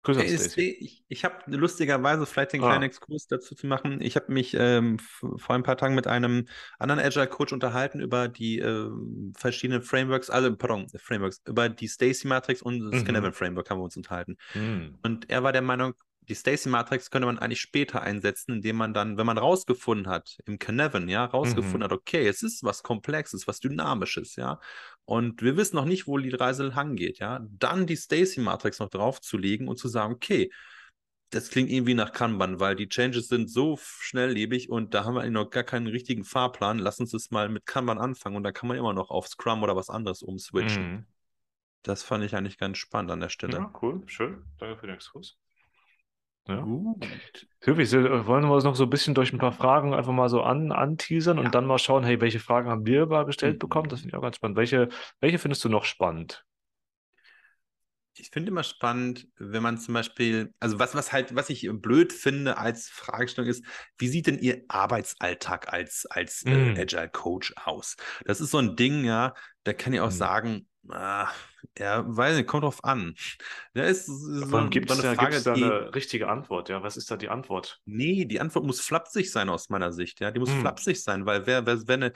Grüße 0.03 0.19
an 0.21 0.25
Hey, 0.25 0.37
Stacy. 0.37 0.69
Ich 0.79 1.03
ich 1.09 1.25
habe 1.25 1.35
lustigerweise 1.47 2.25
vielleicht 2.25 2.53
den 2.53 2.61
Ah. 2.61 2.67
kleinen 2.67 2.83
Exkurs 2.83 3.27
dazu 3.27 3.55
zu 3.55 3.67
machen. 3.67 3.99
Ich 4.01 4.15
habe 4.15 4.31
mich 4.31 4.53
ähm, 4.57 4.99
vor 4.99 5.55
ein 5.55 5.63
paar 5.63 5.75
Tagen 5.77 5.95
mit 5.95 6.07
einem 6.07 6.47
anderen 6.79 6.99
Agile 7.01 7.27
Coach 7.27 7.51
unterhalten 7.51 7.99
über 7.99 8.27
die 8.27 8.59
ähm, 8.59 9.33
verschiedenen 9.35 9.81
Frameworks, 9.81 10.29
also 10.29 10.55
pardon, 10.55 10.87
Frameworks, 10.97 11.41
über 11.47 11.67
die 11.69 11.87
Stacy 11.87 12.27
Matrix 12.27 12.61
und 12.61 12.79
das 12.79 13.01
Mhm. 13.01 13.01
Scanavin 13.01 13.33
Framework 13.33 13.69
haben 13.69 13.79
wir 13.79 13.83
uns 13.83 13.97
unterhalten. 13.97 14.37
Hm. 14.53 14.97
Und 15.03 15.29
er 15.29 15.43
war 15.43 15.51
der 15.51 15.61
Meinung, 15.61 15.93
die 16.29 16.35
Stacy 16.35 16.69
Matrix 16.69 17.09
könnte 17.11 17.25
man 17.25 17.39
eigentlich 17.39 17.61
später 17.61 18.01
einsetzen, 18.01 18.53
indem 18.55 18.75
man 18.77 18.93
dann, 18.93 19.17
wenn 19.17 19.25
man 19.25 19.37
rausgefunden 19.37 20.07
hat, 20.07 20.37
im 20.45 20.59
Canevin, 20.59 21.07
ja, 21.09 21.25
rausgefunden 21.25 21.87
Mhm. 21.87 21.91
hat, 21.91 21.97
okay, 21.97 22.27
es 22.27 22.43
ist 22.43 22.63
was 22.63 22.83
Komplexes, 22.83 23.47
was 23.47 23.59
Dynamisches, 23.59 24.35
ja, 24.35 24.59
und 25.05 25.41
wir 25.41 25.57
wissen 25.57 25.75
noch 25.77 25.85
nicht, 25.85 26.07
wo 26.07 26.17
die 26.17 26.29
Reise 26.29 26.67
lang 26.67 26.95
geht, 26.95 27.19
ja, 27.19 27.39
dann 27.49 27.87
die 27.87 27.95
Stacy 27.95 28.41
Matrix 28.41 28.79
noch 28.79 28.89
draufzulegen 28.89 29.67
und 29.67 29.77
zu 29.77 29.87
sagen, 29.87 30.13
okay, 30.13 30.51
das 31.29 31.49
klingt 31.49 31.69
irgendwie 31.69 31.93
nach 31.93 32.13
Kanban, 32.13 32.59
weil 32.59 32.75
die 32.75 32.87
Changes 32.87 33.27
sind 33.27 33.49
so 33.49 33.77
schnelllebig 33.81 34.69
und 34.69 34.93
da 34.93 35.03
haben 35.03 35.15
wir 35.15 35.29
noch 35.29 35.49
gar 35.49 35.63
keinen 35.63 35.87
richtigen 35.87 36.23
Fahrplan. 36.23 36.79
Lass 36.79 36.99
uns 36.99 37.11
das 37.11 37.31
mal 37.31 37.49
mit 37.49 37.65
Kanban 37.65 37.97
anfangen 37.97 38.37
und 38.37 38.43
da 38.43 38.51
kann 38.53 38.69
man 38.69 38.77
immer 38.77 38.93
noch 38.93 39.09
auf 39.09 39.27
Scrum 39.27 39.61
oder 39.61 39.75
was 39.75 39.89
anderes 39.89 40.21
umswitchen. 40.21 40.83
Mhm. 40.93 41.05
Das 41.83 42.03
fand 42.03 42.23
ich 42.23 42.35
eigentlich 42.35 42.57
ganz 42.57 42.77
spannend 42.77 43.11
an 43.11 43.19
der 43.19 43.29
Stelle. 43.29 43.57
Ja, 43.57 43.73
cool, 43.81 44.03
schön. 44.07 44.43
Danke 44.57 44.77
für 44.77 44.87
den 44.87 44.95
Exkurs. 44.95 45.37
Ja. 46.47 46.61
Gut. 46.61 47.47
Silvi, 47.59 47.85
Sil- 47.85 48.25
wollen 48.25 48.45
wir 48.45 48.53
uns 48.53 48.63
noch 48.63 48.75
so 48.75 48.83
ein 48.83 48.89
bisschen 48.89 49.13
durch 49.13 49.33
ein 49.33 49.39
paar 49.39 49.51
Fragen 49.51 49.93
einfach 49.93 50.13
mal 50.13 50.29
so 50.29 50.41
an, 50.41 50.71
anteasern 50.71 51.37
Ja. 51.37 51.43
und 51.43 51.53
dann 51.55 51.65
mal 51.65 51.77
schauen, 51.79 52.03
hey, 52.03 52.21
welche 52.21 52.39
Fragen 52.39 52.69
haben 52.69 52.85
wir 52.85 53.05
mal 53.05 53.25
gestellt 53.25 53.55
Mhm. 53.55 53.59
bekommen? 53.59 53.89
Das 53.89 53.99
finde 54.01 54.13
ich 54.13 54.17
auch 54.17 54.21
ganz 54.21 54.37
spannend. 54.37 54.57
Welche, 54.57 54.89
welche 55.19 55.39
findest 55.39 55.63
du 55.65 55.69
noch 55.69 55.85
spannend? 55.85 56.45
Ich 58.19 58.31
finde 58.31 58.49
immer 58.49 58.63
spannend, 58.63 59.27
wenn 59.37 59.61
man 59.61 59.77
zum 59.77 59.93
Beispiel, 59.93 60.51
also 60.59 60.79
was, 60.79 60.95
was 60.95 61.11
halt, 61.11 61.35
was 61.35 61.51
ich 61.51 61.69
blöd 61.71 62.11
finde 62.11 62.57
als 62.57 62.89
Fragestellung 62.89 63.47
ist, 63.47 63.63
wie 63.99 64.07
sieht 64.07 64.25
denn 64.25 64.39
Ihr 64.39 64.63
Arbeitsalltag 64.69 65.71
als, 65.71 66.07
als 66.07 66.43
äh, 66.43 66.73
Agile 66.79 67.09
Coach 67.09 67.53
aus? 67.63 67.95
Das 68.25 68.41
ist 68.41 68.49
so 68.49 68.57
ein 68.57 68.75
Ding, 68.75 69.05
ja, 69.05 69.35
da 69.65 69.73
kann 69.73 69.93
ich 69.93 69.99
auch 69.99 70.07
mm. 70.07 70.11
sagen, 70.11 70.67
ah, 70.89 71.29
ja, 71.77 72.03
weiß 72.05 72.37
nicht, 72.37 72.47
kommt 72.47 72.63
drauf 72.63 72.83
an. 72.83 73.15
Da 73.73 73.83
ist 73.83 74.05
so, 74.05 74.69
gibt 74.69 74.89
es 74.89 74.97
so 74.97 75.03
eine, 75.03 75.15
da, 75.15 75.21
Frage, 75.21 75.41
da 75.41 75.53
eine 75.53 75.95
richtige 75.95 76.27
Antwort, 76.27 76.69
ja? 76.69 76.83
Was 76.83 76.97
ist 76.97 77.11
da 77.11 77.17
die 77.17 77.29
Antwort? 77.29 77.81
Nee, 77.85 78.25
die 78.25 78.39
Antwort 78.39 78.65
muss 78.65 78.81
flapsig 78.81 79.31
sein 79.31 79.49
aus 79.49 79.69
meiner 79.69 79.91
Sicht, 79.91 80.19
ja. 80.19 80.31
Die 80.31 80.39
muss 80.39 80.51
mm. 80.51 80.61
flapsig 80.61 81.03
sein, 81.03 81.25
weil 81.25 81.45
wer, 81.45 81.65
wer, 81.65 81.87
wer, 81.87 81.95
eine, 81.95 82.13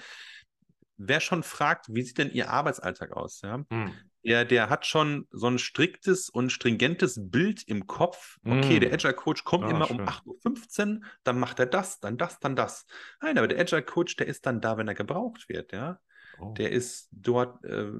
wer 0.98 1.20
schon 1.20 1.44
fragt, 1.44 1.88
wie 1.90 2.02
sieht 2.02 2.18
denn 2.18 2.32
Ihr 2.32 2.50
Arbeitsalltag 2.50 3.12
aus, 3.12 3.42
ja? 3.42 3.58
Mm 3.58 3.92
der, 4.24 4.46
der 4.46 4.70
hat 4.70 4.86
schon 4.86 5.28
so 5.32 5.48
ein 5.48 5.58
striktes 5.58 6.30
und 6.30 6.52
stringentes 6.52 7.20
Bild 7.20 7.64
im 7.68 7.88
Kopf. 7.88 8.38
Okay, 8.46 8.78
mm. 8.78 8.80
der 8.82 8.94
Agile 8.94 9.14
Coach 9.14 9.44
kommt 9.44 9.66
ah, 9.66 9.70
immer 9.70 9.88
schön. 9.88 10.02
um 10.02 10.08
8.15 10.08 10.96
Uhr, 10.96 11.02
dann 11.24 11.40
macht 11.40 11.60
er 11.60 11.66
das, 11.66 12.00
dann 12.00 12.18
das, 12.18 12.40
dann 12.40 12.56
das. 12.56 12.86
Nein, 13.22 13.38
aber 13.38 13.48
der 13.48 13.60
Agile 13.60 13.84
Coach, 13.84 14.16
der 14.18 14.28
ist 14.28 14.46
dann 14.46 14.62
da, 14.62 14.78
wenn 14.78 14.88
er 14.88 14.94
gebraucht 14.94 15.50
wird, 15.50 15.72
ja. 15.72 16.00
Oh. 16.42 16.54
Der 16.54 16.72
ist 16.72 17.10
dort 17.12 17.64
äh, 17.64 17.92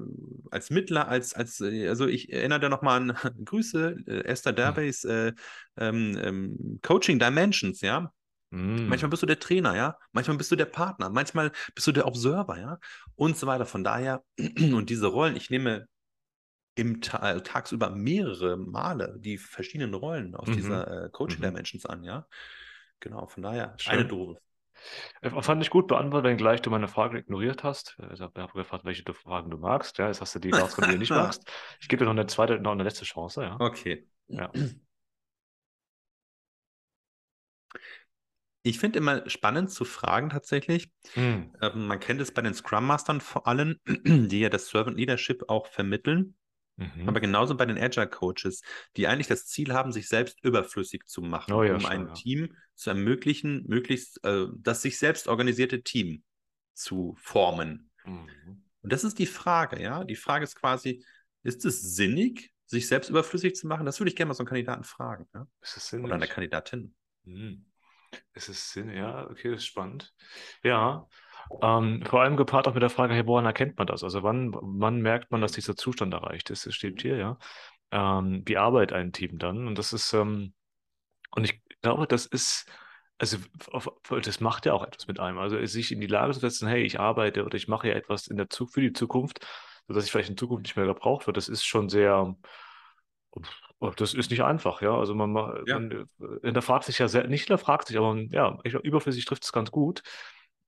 als 0.50 0.70
Mittler, 0.70 1.08
als, 1.08 1.32
als, 1.34 1.60
äh, 1.60 1.88
also 1.88 2.06
ich 2.06 2.32
erinnere 2.32 2.60
da 2.60 2.68
nochmal 2.68 3.00
an 3.00 3.16
Grüße, 3.44 3.96
äh, 4.06 4.24
Esther 4.24 4.52
Derbays 4.52 5.04
äh, 5.04 5.32
ähm, 5.76 6.18
ähm, 6.20 6.80
Coaching 6.82 7.18
Dimensions, 7.18 7.80
ja. 7.80 8.12
Mm. 8.50 8.88
Manchmal 8.88 9.10
bist 9.10 9.22
du 9.22 9.26
der 9.26 9.38
Trainer, 9.38 9.76
ja. 9.76 9.96
Manchmal 10.12 10.36
bist 10.36 10.50
du 10.50 10.56
der 10.56 10.66
Partner, 10.66 11.08
manchmal 11.08 11.52
bist 11.74 11.86
du 11.86 11.92
der 11.92 12.06
Observer, 12.06 12.58
ja. 12.58 12.78
Und 13.14 13.36
so 13.36 13.46
weiter. 13.46 13.64
Von 13.64 13.84
daher, 13.84 14.24
und 14.38 14.90
diese 14.90 15.06
Rollen, 15.06 15.36
ich 15.36 15.48
nehme 15.50 15.86
im 16.74 17.00
Ta 17.00 17.32
äh, 17.32 17.42
tagsüber 17.42 17.90
mehrere 17.90 18.56
Male 18.56 19.16
die 19.18 19.38
verschiedenen 19.38 19.94
Rollen 19.94 20.34
aus 20.34 20.48
mhm. 20.48 20.54
dieser 20.54 21.04
äh, 21.04 21.10
Coaching 21.10 21.38
mhm. 21.38 21.44
Dimensions 21.44 21.86
an, 21.86 22.02
ja. 22.02 22.26
Genau, 23.00 23.26
von 23.26 23.42
daher 23.42 23.74
Schön. 23.78 23.92
eine 23.92 24.04
Dose. 24.06 24.38
Äh, 25.20 25.42
fand 25.42 25.62
ich 25.62 25.70
gut 25.70 25.88
beantwortet, 25.88 26.30
wenn 26.30 26.36
gleich 26.36 26.62
du 26.62 26.70
meine 26.70 26.88
Frage 26.88 27.18
ignoriert 27.18 27.64
hast. 27.64 27.96
Äh, 28.00 28.14
ich 28.14 28.20
habe 28.20 28.48
gefragt, 28.52 28.84
welche 28.84 29.04
Fragen 29.12 29.50
du 29.50 29.58
magst. 29.58 29.98
Ja, 29.98 30.08
jetzt 30.08 30.20
hast 30.20 30.34
du 30.34 30.38
die 30.38 30.50
rausgekommen, 30.50 30.90
die 30.90 30.96
du 30.96 31.00
nicht 31.00 31.10
magst. 31.22 31.44
Ich 31.80 31.88
gebe 31.88 32.00
dir 32.00 32.06
noch 32.06 32.12
eine 32.12 32.26
zweite, 32.26 32.58
noch 32.58 32.72
eine 32.72 32.84
letzte 32.84 33.04
Chance. 33.04 33.42
Ja. 33.42 33.56
Okay. 33.60 34.06
Ja. 34.28 34.50
Ich 38.64 38.78
finde 38.78 39.00
immer 39.00 39.28
spannend 39.28 39.72
zu 39.72 39.84
fragen 39.84 40.30
tatsächlich. 40.30 40.88
Mhm. 41.16 41.52
Ähm, 41.60 41.86
man 41.88 41.98
kennt 41.98 42.20
es 42.20 42.32
bei 42.32 42.42
den 42.42 42.54
Scrum 42.54 42.86
Mastern 42.86 43.20
vor 43.20 43.48
allem, 43.48 43.80
die 43.86 44.38
ja 44.38 44.50
das 44.50 44.68
Servant 44.68 44.96
Leadership 44.96 45.48
auch 45.48 45.66
vermitteln. 45.66 46.36
Mhm. 46.76 47.08
Aber 47.08 47.20
genauso 47.20 47.56
bei 47.56 47.66
den 47.66 47.78
Agile 47.78 48.08
Coaches, 48.08 48.62
die 48.96 49.06
eigentlich 49.06 49.26
das 49.26 49.46
Ziel 49.46 49.72
haben, 49.72 49.92
sich 49.92 50.08
selbst 50.08 50.42
überflüssig 50.42 51.06
zu 51.06 51.20
machen, 51.22 51.52
oh 51.52 51.62
ja, 51.62 51.74
um 51.74 51.80
schon, 51.80 51.90
ein 51.90 52.06
ja. 52.08 52.12
Team 52.14 52.56
zu 52.74 52.90
ermöglichen, 52.90 53.64
möglichst 53.66 54.24
äh, 54.24 54.46
das 54.56 54.82
sich 54.82 54.98
selbst 54.98 55.28
organisierte 55.28 55.82
Team 55.82 56.22
zu 56.74 57.14
formen. 57.20 57.90
Mhm. 58.04 58.64
Und 58.82 58.92
das 58.92 59.04
ist 59.04 59.18
die 59.18 59.26
Frage, 59.26 59.82
ja. 59.82 60.04
Die 60.04 60.16
Frage 60.16 60.44
ist 60.44 60.56
quasi, 60.56 61.04
ist 61.42 61.64
es 61.64 61.94
sinnig, 61.94 62.52
sich 62.66 62.88
selbst 62.88 63.10
überflüssig 63.10 63.54
zu 63.54 63.66
machen? 63.66 63.86
Das 63.86 64.00
würde 64.00 64.08
ich 64.08 64.16
gerne 64.16 64.28
mal 64.28 64.34
so 64.34 64.40
einen 64.40 64.48
Kandidaten 64.48 64.84
fragen. 64.84 65.28
Ja? 65.34 65.46
Ist 65.60 65.76
es 65.76 65.88
sinnig? 65.88 66.06
Oder 66.06 66.14
eine 66.14 66.26
Kandidatin. 66.26 66.94
Mhm. 67.24 67.66
Ist 68.34 68.48
es 68.48 68.72
sinnig? 68.72 68.96
Ja, 68.96 69.28
okay, 69.30 69.50
das 69.50 69.60
ist 69.60 69.66
spannend. 69.66 70.14
Ja, 70.62 71.06
ähm, 71.60 72.02
vor 72.06 72.22
allem 72.22 72.36
gepaart 72.36 72.68
auch 72.68 72.74
mit 72.74 72.82
der 72.82 72.90
Frage, 72.90 73.14
hey, 73.14 73.26
woran 73.26 73.44
erkennt 73.44 73.78
man 73.78 73.86
das? 73.86 74.04
Also 74.04 74.22
wann, 74.22 74.52
wann 74.54 75.00
merkt 75.00 75.30
man, 75.30 75.40
dass 75.40 75.52
dieser 75.52 75.76
Zustand 75.76 76.14
erreicht 76.14 76.50
ist? 76.50 76.66
Das 76.66 76.74
steht 76.74 77.02
hier, 77.02 77.16
ja. 77.16 77.38
Ähm, 77.90 78.42
wie 78.46 78.56
arbeitet 78.56 78.96
ein 78.96 79.12
Team 79.12 79.38
dann? 79.38 79.66
Und 79.66 79.76
das 79.76 79.92
ist, 79.92 80.12
ähm, 80.14 80.54
und 81.32 81.44
ich 81.44 81.60
glaube, 81.82 82.06
das 82.06 82.26
ist, 82.26 82.66
also 83.18 83.38
das 84.22 84.40
macht 84.40 84.66
ja 84.66 84.72
auch 84.72 84.84
etwas 84.84 85.06
mit 85.06 85.20
einem. 85.20 85.38
Also 85.38 85.64
sich 85.66 85.92
in 85.92 86.00
die 86.00 86.06
Lage 86.06 86.32
zu 86.32 86.40
setzen, 86.40 86.68
hey, 86.68 86.82
ich 86.82 86.98
arbeite 86.98 87.44
oder 87.44 87.56
ich 87.56 87.68
mache 87.68 87.88
ja 87.88 87.94
etwas 87.94 88.26
in 88.26 88.36
der 88.36 88.50
Zug 88.50 88.70
für 88.70 88.80
die 88.80 88.92
Zukunft, 88.92 89.46
sodass 89.86 90.04
ich 90.04 90.10
vielleicht 90.10 90.30
in 90.30 90.36
Zukunft 90.36 90.64
nicht 90.64 90.76
mehr 90.76 90.86
gebraucht 90.86 91.26
wird, 91.26 91.36
das 91.36 91.48
ist 91.48 91.64
schon 91.64 91.88
sehr, 91.88 92.34
das 93.96 94.14
ist 94.14 94.30
nicht 94.30 94.42
einfach, 94.42 94.82
ja. 94.82 94.96
Also 94.96 95.14
man, 95.14 95.34
ja. 95.66 95.78
man 95.78 95.90
äh, 95.90 96.06
hinterfragt 96.42 96.84
sich 96.84 96.98
ja 96.98 97.08
sehr, 97.08 97.26
nicht 97.26 97.42
hinterfragt 97.42 97.88
sich, 97.88 97.98
aber 97.98 98.16
ja, 98.30 98.58
ich, 98.64 98.74
überflüssig 98.74 99.24
trifft 99.24 99.44
es 99.44 99.52
ganz 99.52 99.70
gut. 99.70 100.02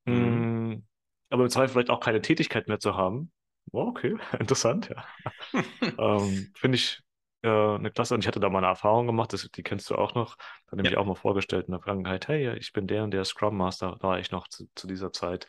Mhm. 0.05 0.71
Mm, 0.71 0.83
aber 1.31 1.45
im 1.45 1.51
Zweifel 1.51 1.73
vielleicht 1.73 1.91
auch 1.91 2.01
keine 2.01 2.23
Tätigkeit 2.23 2.69
mehr 2.69 2.79
zu 2.79 2.97
haben. 2.97 3.33
Oh, 3.73 3.87
okay, 3.89 4.17
interessant, 4.39 4.91
ja. 4.91 5.05
ähm, 5.99 6.53
Finde 6.55 6.77
ich 6.77 7.01
äh, 7.43 7.49
eine 7.49 7.91
klasse. 7.91 8.15
Und 8.15 8.21
ich 8.21 8.27
hatte 8.27 8.41
da 8.41 8.49
mal 8.49 8.59
eine 8.59 8.69
Erfahrung 8.69 9.07
gemacht, 9.07 9.33
das, 9.33 9.49
die 9.51 9.63
kennst 9.63 9.89
du 9.91 9.97
auch 9.97 10.15
noch. 10.15 10.37
Da 10.67 10.73
habe 10.73 10.83
ich 10.83 10.95
ja. 10.95 10.99
auch 10.99 11.07
mal 11.07 11.15
vorgestellt 11.15 11.67
in 11.67 11.73
der 11.73 11.81
Vergangenheit, 11.81 12.29
hey, 12.29 12.57
ich 12.57 12.73
bin 12.73 12.87
der 12.87 13.05
und 13.05 13.11
der 13.11 13.25
Scrum 13.25 13.57
Master, 13.57 13.97
war 14.01 14.19
ich 14.19 14.31
noch 14.31 14.49
zu, 14.49 14.67
zu 14.75 14.87
dieser 14.87 15.13
Zeit. 15.13 15.47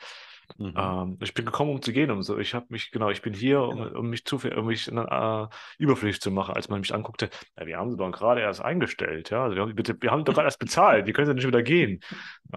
Mhm. 0.57 0.73
Ähm, 0.77 1.17
ich 1.21 1.33
bin 1.33 1.45
gekommen, 1.45 1.71
um 1.71 1.81
zu 1.81 1.91
gehen. 1.91 2.11
Um 2.11 2.21
so. 2.23 2.37
Ich 2.37 2.53
habe 2.53 2.65
mich, 2.69 2.91
genau, 2.91 3.09
ich 3.09 3.21
bin 3.21 3.33
hier, 3.33 3.61
um, 3.61 3.77
genau. 3.77 3.99
um 3.99 4.09
mich, 4.09 4.25
zu, 4.25 4.37
um 4.37 4.65
mich 4.67 4.91
äh, 4.91 5.47
überflüssig 5.77 6.21
zu 6.21 6.31
machen, 6.31 6.55
als 6.55 6.69
man 6.69 6.79
mich 6.79 6.93
anguckte. 6.93 7.29
Ja, 7.57 7.65
wir 7.65 7.77
haben 7.77 7.91
sie 7.91 7.97
doch 7.97 8.11
gerade 8.11 8.41
erst 8.41 8.61
eingestellt, 8.61 9.29
ja. 9.29 9.43
Also 9.43 9.55
wir, 9.55 9.63
haben, 9.63 9.75
bitte, 9.75 10.01
wir 10.01 10.11
haben 10.11 10.25
doch 10.25 10.33
gerade 10.33 10.47
erst 10.47 10.59
bezahlt, 10.59 11.07
wie 11.07 11.13
können 11.13 11.27
sie 11.27 11.33
nicht 11.33 11.47
wieder 11.47 11.63
gehen? 11.63 11.99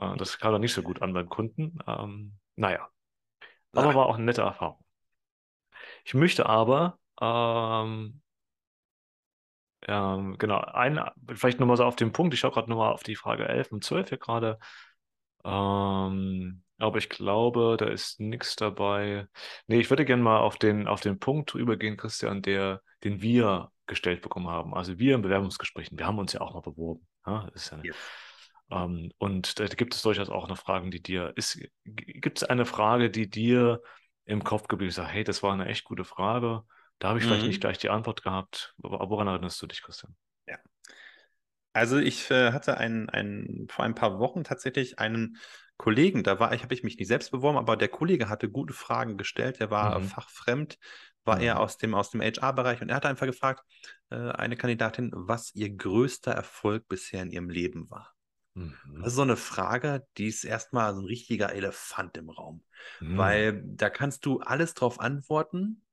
Äh, 0.00 0.16
das 0.16 0.38
kam 0.38 0.52
dann 0.52 0.60
nicht 0.60 0.74
so 0.74 0.82
gut 0.82 1.02
an 1.02 1.12
beim 1.12 1.28
Kunden. 1.28 1.78
Ähm, 1.86 2.38
naja. 2.56 2.88
Aber 3.72 3.94
war 3.94 4.06
auch 4.06 4.16
eine 4.16 4.24
nette 4.24 4.42
Erfahrung. 4.42 4.82
Ich 6.04 6.14
möchte 6.14 6.46
aber 6.46 6.98
ähm, 7.20 8.20
ähm, 9.86 10.36
genau, 10.38 10.60
ein, 10.60 11.00
vielleicht 11.34 11.60
nochmal 11.60 11.76
so 11.76 11.84
auf 11.84 11.96
den 11.96 12.12
Punkt, 12.12 12.34
ich 12.34 12.40
schaue 12.40 12.50
gerade 12.50 12.68
nochmal 12.68 12.92
auf 12.92 13.02
die 13.02 13.16
Frage 13.16 13.48
11 13.48 13.72
und 13.72 13.84
12 13.84 14.08
hier 14.08 14.18
gerade. 14.18 14.58
Ähm, 15.44 16.62
aber 16.78 16.98
ich 16.98 17.08
glaube, 17.08 17.76
da 17.78 17.86
ist 17.86 18.20
nichts 18.20 18.56
dabei. 18.56 19.26
Nee, 19.66 19.80
ich 19.80 19.90
würde 19.90 20.04
gerne 20.04 20.22
mal 20.22 20.38
auf 20.38 20.56
den, 20.56 20.86
auf 20.86 21.00
den 21.00 21.18
Punkt 21.18 21.54
übergehen, 21.54 21.96
Christian, 21.96 22.40
der, 22.40 22.82
den 23.04 23.20
wir 23.20 23.72
gestellt 23.86 24.22
bekommen 24.22 24.48
haben. 24.48 24.74
Also 24.74 24.98
wir 24.98 25.14
in 25.14 25.22
Bewerbungsgesprächen, 25.22 25.98
wir 25.98 26.06
haben 26.06 26.18
uns 26.18 26.32
ja 26.32 26.40
auch 26.40 26.54
mal 26.54 26.60
beworben. 26.60 27.06
Ja, 27.26 27.48
ist 27.54 27.72
ja, 27.72 27.78
yes. 27.82 27.96
ähm, 28.70 29.12
und 29.18 29.58
da 29.58 29.66
gibt 29.66 29.94
es 29.94 30.02
durchaus 30.02 30.30
auch 30.30 30.48
noch 30.48 30.58
Fragen, 30.58 30.90
die 30.90 31.02
dir, 31.02 31.32
ist, 31.36 31.60
gibt 31.84 32.38
es 32.38 32.44
eine 32.44 32.64
Frage, 32.64 33.10
die 33.10 33.28
dir 33.28 33.82
im 34.24 34.44
Kopf 34.44 34.68
geblieben 34.68 34.90
ist, 34.90 35.00
hey, 35.00 35.24
das 35.24 35.42
war 35.42 35.52
eine 35.52 35.66
echt 35.66 35.84
gute 35.84 36.04
Frage. 36.04 36.62
Da 36.98 37.08
habe 37.08 37.18
ich 37.18 37.24
mhm. 37.24 37.30
vielleicht 37.30 37.46
nicht 37.46 37.60
gleich 37.60 37.78
die 37.78 37.90
Antwort 37.90 38.22
gehabt. 38.22 38.74
Woran 38.78 39.26
erinnerst 39.26 39.60
du 39.62 39.66
dich, 39.66 39.82
Christian? 39.82 40.14
Ja. 40.46 40.58
Also 41.72 41.98
ich 41.98 42.30
äh, 42.30 42.52
hatte 42.52 42.76
ein, 42.76 43.08
ein, 43.08 43.66
vor 43.70 43.84
ein 43.84 43.94
paar 43.94 44.18
Wochen 44.18 44.44
tatsächlich 44.44 44.98
einen 44.98 45.38
Kollegen, 45.78 46.24
da 46.24 46.40
war 46.40 46.52
ich, 46.52 46.62
habe 46.62 46.74
ich 46.74 46.82
mich 46.82 46.98
nicht 46.98 47.08
selbst 47.08 47.30
beworben, 47.30 47.56
aber 47.56 47.76
der 47.76 47.88
Kollege 47.88 48.28
hatte 48.28 48.50
gute 48.50 48.74
Fragen 48.74 49.16
gestellt, 49.16 49.60
der 49.60 49.70
war 49.70 49.98
mhm. 49.98 50.04
fachfremd, 50.04 50.76
war 51.24 51.36
mhm. 51.36 51.42
eher 51.42 51.60
aus 51.60 51.78
dem, 51.78 51.94
aus 51.94 52.10
dem 52.10 52.20
HR-Bereich 52.20 52.82
und 52.82 52.88
er 52.88 52.96
hat 52.96 53.06
einfach 53.06 53.26
gefragt, 53.26 53.64
äh, 54.10 54.16
eine 54.16 54.56
Kandidatin, 54.56 55.12
was 55.14 55.54
ihr 55.54 55.70
größter 55.70 56.32
Erfolg 56.32 56.88
bisher 56.88 57.22
in 57.22 57.30
ihrem 57.30 57.48
Leben 57.48 57.88
war. 57.90 58.12
Mhm. 58.54 58.74
Das 58.98 59.08
ist 59.08 59.14
so 59.14 59.22
eine 59.22 59.36
Frage, 59.36 60.04
die 60.18 60.26
ist 60.26 60.44
erstmal 60.44 60.94
so 60.94 61.00
ein 61.00 61.06
richtiger 61.06 61.52
Elefant 61.52 62.16
im 62.16 62.28
Raum, 62.28 62.64
mhm. 62.98 63.16
weil 63.16 63.62
da 63.64 63.88
kannst 63.88 64.26
du 64.26 64.40
alles 64.40 64.74
drauf 64.74 64.98
antworten, 64.98 65.84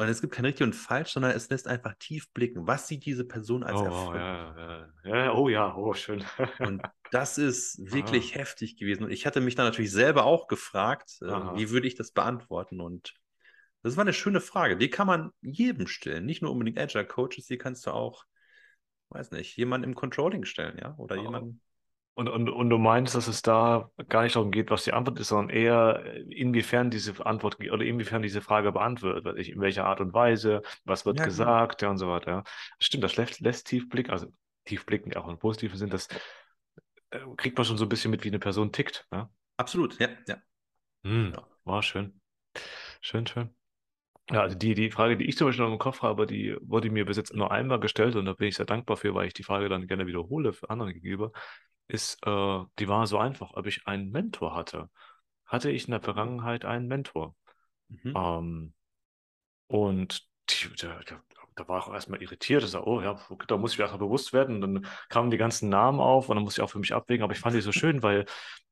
und 0.00 0.08
es 0.08 0.20
gibt 0.20 0.32
kein 0.32 0.44
richtig 0.44 0.64
und 0.64 0.74
falsch, 0.74 1.10
sondern 1.10 1.32
es 1.32 1.50
lässt 1.50 1.66
einfach 1.66 1.92
tief 1.98 2.32
blicken. 2.32 2.68
Was 2.68 2.86
sieht 2.86 3.04
diese 3.04 3.24
Person 3.24 3.64
als 3.64 3.80
oh, 3.80 3.84
Erfolg? 3.84 4.16
Ja, 4.16 4.88
ja, 5.04 5.16
ja, 5.24 5.32
oh 5.32 5.48
ja, 5.48 5.74
oh 5.74 5.92
schön. 5.92 6.24
und 6.60 6.82
das 7.10 7.38
ist 7.38 7.78
wirklich 7.92 8.32
Aha. 8.32 8.40
heftig 8.40 8.76
gewesen. 8.76 9.04
Und 9.04 9.10
ich 9.10 9.26
hatte 9.26 9.40
mich 9.40 9.54
dann 9.54 9.66
natürlich 9.66 9.92
selber 9.92 10.24
auch 10.24 10.46
gefragt, 10.46 11.18
äh, 11.22 11.26
wie 11.26 11.70
würde 11.70 11.86
ich 11.86 11.94
das 11.94 12.12
beantworten? 12.12 12.80
Und 12.80 13.14
das 13.82 13.96
war 13.96 14.02
eine 14.02 14.12
schöne 14.12 14.40
Frage. 14.40 14.76
Die 14.76 14.90
kann 14.90 15.06
man 15.06 15.30
jedem 15.40 15.86
stellen, 15.86 16.26
nicht 16.26 16.42
nur 16.42 16.50
unbedingt 16.50 16.78
Agile 16.78 17.06
Coaches, 17.06 17.46
die 17.46 17.58
kannst 17.58 17.86
du 17.86 17.90
auch, 17.90 18.24
weiß 19.10 19.30
nicht, 19.30 19.56
jemanden 19.56 19.88
im 19.88 19.94
Controlling 19.94 20.44
stellen, 20.44 20.78
ja? 20.78 20.94
Oder 20.98 21.16
oh. 21.18 21.22
jemanden. 21.22 21.60
Und, 22.18 22.26
und, 22.26 22.48
und 22.48 22.68
du 22.68 22.78
meinst, 22.78 23.14
dass 23.14 23.28
es 23.28 23.42
da 23.42 23.92
gar 24.08 24.24
nicht 24.24 24.34
darum 24.34 24.50
geht, 24.50 24.72
was 24.72 24.82
die 24.82 24.92
Antwort 24.92 25.20
ist, 25.20 25.28
sondern 25.28 25.56
eher, 25.56 26.02
inwiefern 26.28 26.90
diese 26.90 27.24
Antwort 27.24 27.60
oder 27.60 27.84
inwiefern 27.84 28.22
diese 28.22 28.40
Frage 28.40 28.72
beantwortet 28.72 29.24
wird, 29.24 29.38
in 29.46 29.60
welcher 29.60 29.84
Art 29.84 30.00
und 30.00 30.12
Weise, 30.12 30.62
was 30.84 31.06
wird 31.06 31.18
ja, 31.18 31.24
genau. 31.24 31.30
gesagt, 31.30 31.82
ja 31.82 31.90
und 31.90 31.98
so 31.98 32.08
weiter. 32.08 32.42
Stimmt, 32.80 33.04
das 33.04 33.16
lässt, 33.16 33.38
lässt 33.38 33.68
tief 33.68 33.88
blicken, 33.88 34.10
also 34.10 34.26
tief 34.64 34.84
blicken 34.84 35.14
auch 35.16 35.28
im 35.28 35.38
positiven 35.38 35.78
Sinn, 35.78 35.90
das 35.90 36.08
äh, 36.08 36.16
kriegt 37.36 37.56
man 37.56 37.64
schon 37.64 37.78
so 37.78 37.84
ein 37.84 37.88
bisschen 37.88 38.10
mit, 38.10 38.24
wie 38.24 38.28
eine 38.28 38.38
Person 38.38 38.72
tickt. 38.72 39.06
Ja? 39.12 39.30
Absolut, 39.56 39.98
ja, 39.98 40.08
ja. 40.26 40.36
Hm, 41.04 41.32
ja. 41.34 41.46
War 41.64 41.82
schön. 41.82 42.20
Schön, 43.00 43.26
schön. 43.26 43.54
Ja, 44.30 44.42
also 44.42 44.56
die, 44.56 44.74
die 44.74 44.90
Frage, 44.90 45.16
die 45.16 45.24
ich 45.24 45.38
zum 45.38 45.48
Beispiel 45.48 45.64
noch 45.64 45.72
im 45.72 45.78
Kopf 45.78 46.02
habe, 46.02 46.26
die 46.26 46.54
wurde 46.60 46.90
mir 46.90 47.06
bis 47.06 47.16
jetzt 47.16 47.34
nur 47.34 47.50
einmal 47.50 47.80
gestellt 47.80 48.14
und 48.14 48.26
da 48.26 48.34
bin 48.34 48.48
ich 48.48 48.56
sehr 48.56 48.66
dankbar 48.66 48.98
für, 48.98 49.14
weil 49.14 49.26
ich 49.26 49.32
die 49.32 49.42
Frage 49.42 49.68
dann 49.70 49.86
gerne 49.86 50.06
wiederhole 50.06 50.52
für 50.52 50.68
andere 50.68 50.92
gegenüber 50.92 51.32
ist, 51.88 52.18
äh, 52.26 52.64
die 52.78 52.88
war 52.88 53.06
so 53.06 53.18
einfach, 53.18 53.54
ob 53.54 53.66
ich 53.66 53.86
einen 53.86 54.10
Mentor 54.10 54.54
hatte. 54.54 54.90
Hatte 55.46 55.70
ich 55.70 55.86
in 55.86 55.92
der 55.92 56.02
Vergangenheit 56.02 56.64
einen 56.64 56.86
Mentor? 56.86 57.34
Mhm. 57.88 58.12
Ähm, 58.14 58.74
und 59.66 60.28
die, 60.50 60.68
der, 60.76 61.00
da 61.58 61.68
war 61.68 61.80
ich 61.80 61.86
auch 61.86 61.94
erstmal 61.94 62.22
irritiert. 62.22 62.62
Ich 62.62 62.70
sag, 62.70 62.86
oh 62.86 63.00
ja, 63.00 63.18
da 63.46 63.56
muss 63.56 63.72
ich 63.72 63.78
mir 63.78 63.84
einfach 63.84 63.98
bewusst 63.98 64.32
werden. 64.32 64.62
Und 64.62 64.74
dann 64.74 64.86
kamen 65.08 65.30
die 65.30 65.36
ganzen 65.36 65.68
Namen 65.68 66.00
auf 66.00 66.28
und 66.28 66.36
dann 66.36 66.44
musste 66.44 66.60
ich 66.60 66.64
auch 66.64 66.70
für 66.70 66.78
mich 66.78 66.94
abwägen. 66.94 67.24
Aber 67.24 67.32
ich 67.32 67.40
fand 67.40 67.54
die 67.54 67.60
so 67.60 67.72
schön, 67.72 68.02
weil 68.02 68.26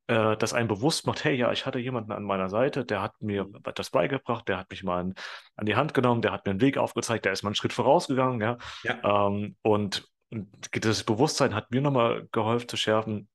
äh, 0.07 0.37
das 0.37 0.53
einen 0.53 0.67
bewusst 0.67 1.05
macht, 1.05 1.23
hey, 1.23 1.35
ja, 1.35 1.51
ich 1.51 1.65
hatte 1.65 1.79
jemanden 1.79 2.11
an 2.13 2.23
meiner 2.23 2.49
Seite, 2.49 2.85
der 2.85 3.01
hat 3.01 3.21
mir 3.21 3.47
das 3.75 3.89
beigebracht, 3.89 4.47
der 4.47 4.57
hat 4.57 4.69
mich 4.69 4.83
mal 4.83 4.99
an, 4.99 5.15
an 5.55 5.65
die 5.65 5.75
Hand 5.75 5.93
genommen, 5.93 6.21
der 6.21 6.31
hat 6.31 6.45
mir 6.45 6.51
einen 6.51 6.61
Weg 6.61 6.77
aufgezeigt, 6.77 7.25
der 7.25 7.33
ist 7.33 7.43
mal 7.43 7.49
einen 7.49 7.55
Schritt 7.55 7.73
vorausgegangen. 7.73 8.39
Ja? 8.39 8.57
ja. 8.83 9.27
Ähm, 9.27 9.57
und, 9.61 10.07
und 10.29 10.49
das 10.85 11.03
Bewusstsein 11.03 11.53
hat 11.53 11.71
mir 11.71 11.81
nochmal 11.81 12.27
geholfen 12.31 12.69
zu 12.69 12.77
schärfen, 12.77 13.27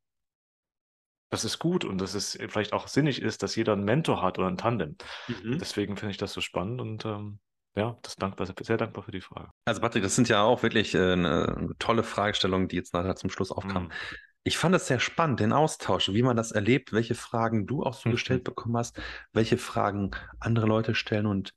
dass 1.31 1.45
es 1.45 1.59
gut 1.59 1.85
und 1.85 1.99
dass 1.99 2.15
es 2.15 2.38
vielleicht 2.49 2.75
auch 2.75 2.88
sinnig 2.88 3.23
ist, 3.23 3.43
dass 3.43 3.57
jeder 3.57 3.73
einen 3.73 3.85
Mentor 3.85 4.21
hat 4.23 4.38
oder 4.38 4.49
ein 4.49 4.59
Tandem. 4.59 4.97
Mhm. 5.29 5.59
Deswegen 5.59 5.97
finde 5.97 6.12
ich 6.12 6.19
das 6.19 6.33
so 6.35 6.43
spannend 6.43 6.81
und 6.81 7.05
ähm, 7.07 7.38
ja, 7.75 7.97
das 8.03 8.17
dankbar, 8.17 8.47
sehr 8.61 8.77
dankbar 8.77 9.05
für 9.05 9.13
die 9.13 9.21
Frage. 9.21 9.51
Also 9.65 9.81
Patrick, 9.81 10.03
das 10.03 10.15
sind 10.15 10.29
ja 10.29 10.43
auch 10.43 10.63
wirklich 10.63 10.95
äh, 10.95 11.13
eine 11.13 11.73
tolle 11.79 12.03
Fragestellungen, 12.03 12.69
die 12.69 12.77
jetzt 12.77 12.93
nachher 12.93 13.17
zum 13.17 13.31
Schluss 13.31 13.51
aufkamen. 13.51 13.89
Mhm. 13.89 14.17
Ich 14.45 14.59
fand 14.59 14.75
es 14.75 14.89
sehr 14.89 14.99
spannend, 14.99 15.41
den 15.41 15.53
Austausch, 15.53 16.09
wie 16.09 16.23
man 16.23 16.37
das 16.37 16.51
erlebt, 16.51 16.93
welche 16.93 17.15
Fragen 17.15 17.67
du 17.67 17.85
auch 17.85 17.95
so 17.95 18.09
mhm. 18.09 18.15
gestellt 18.15 18.45
bekommen 18.45 18.77
hast, 18.77 19.01
welche 19.33 19.57
Fragen 19.57 20.11
andere 20.41 20.67
Leute 20.67 20.95
stellen 20.95 21.27
und 21.27 21.55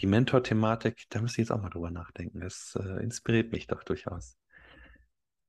die 0.00 0.06
Mentor-Thematik, 0.06 1.04
da 1.10 1.20
müsste 1.20 1.40
ich 1.40 1.48
jetzt 1.48 1.56
auch 1.56 1.62
mal 1.62 1.70
drüber 1.70 1.90
nachdenken. 1.90 2.40
Das 2.40 2.76
äh, 2.80 3.02
inspiriert 3.02 3.52
mich 3.52 3.68
doch 3.68 3.84
durchaus. 3.84 4.36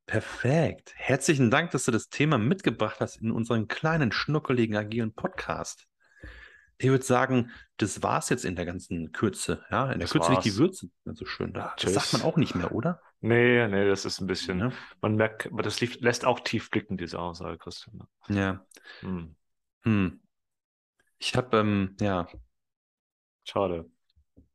Perfekt. 0.06 0.93
Herzlichen 0.95 1.49
Dank, 1.49 1.71
dass 1.71 1.86
du 1.86 1.91
das 1.91 2.10
Thema 2.10 2.38
mitgebracht 2.38 2.97
hast 2.99 3.17
in 3.17 3.32
unseren 3.32 3.67
kleinen, 3.67 4.12
schnuckeligen, 4.12 4.75
agilen 4.75 5.13
Podcast. 5.13 5.88
Ich 6.77 6.89
würde 6.89 7.03
sagen, 7.03 7.51
das 7.77 8.03
war's 8.03 8.29
jetzt 8.29 8.45
in 8.45 8.55
der 8.55 8.65
ganzen 8.65 9.11
Kürze. 9.11 9.63
Ja, 9.71 9.91
in 9.91 9.99
der 9.99 10.07
das 10.07 10.11
Kürze 10.11 10.29
war's. 10.29 10.43
liegt 10.43 10.55
die 10.55 10.59
Würze. 10.59 10.89
So 11.05 11.25
schön. 11.25 11.53
Das 11.53 11.75
Tschüss. 11.77 11.93
sagt 11.93 12.13
man 12.13 12.21
auch 12.23 12.38
nicht 12.38 12.55
mehr, 12.55 12.73
oder? 12.73 13.01
Nee, 13.21 13.67
nee, 13.67 13.88
das 13.88 14.05
ist 14.05 14.19
ein 14.19 14.27
bisschen. 14.27 14.59
Ja. 14.59 14.71
Man 15.01 15.15
merkt, 15.15 15.47
aber 15.47 15.63
das 15.63 15.79
lässt 15.81 16.25
auch 16.25 16.41
tief 16.41 16.69
blicken, 16.69 16.97
diese 16.97 17.19
Aussage, 17.19 17.57
Christian. 17.57 18.07
Ja. 18.27 18.65
Hm. 18.99 19.35
Hm. 19.83 20.19
Ich 21.17 21.35
habe, 21.35 21.57
ähm, 21.57 21.95
ja. 21.99 22.27
Schade. 23.45 23.89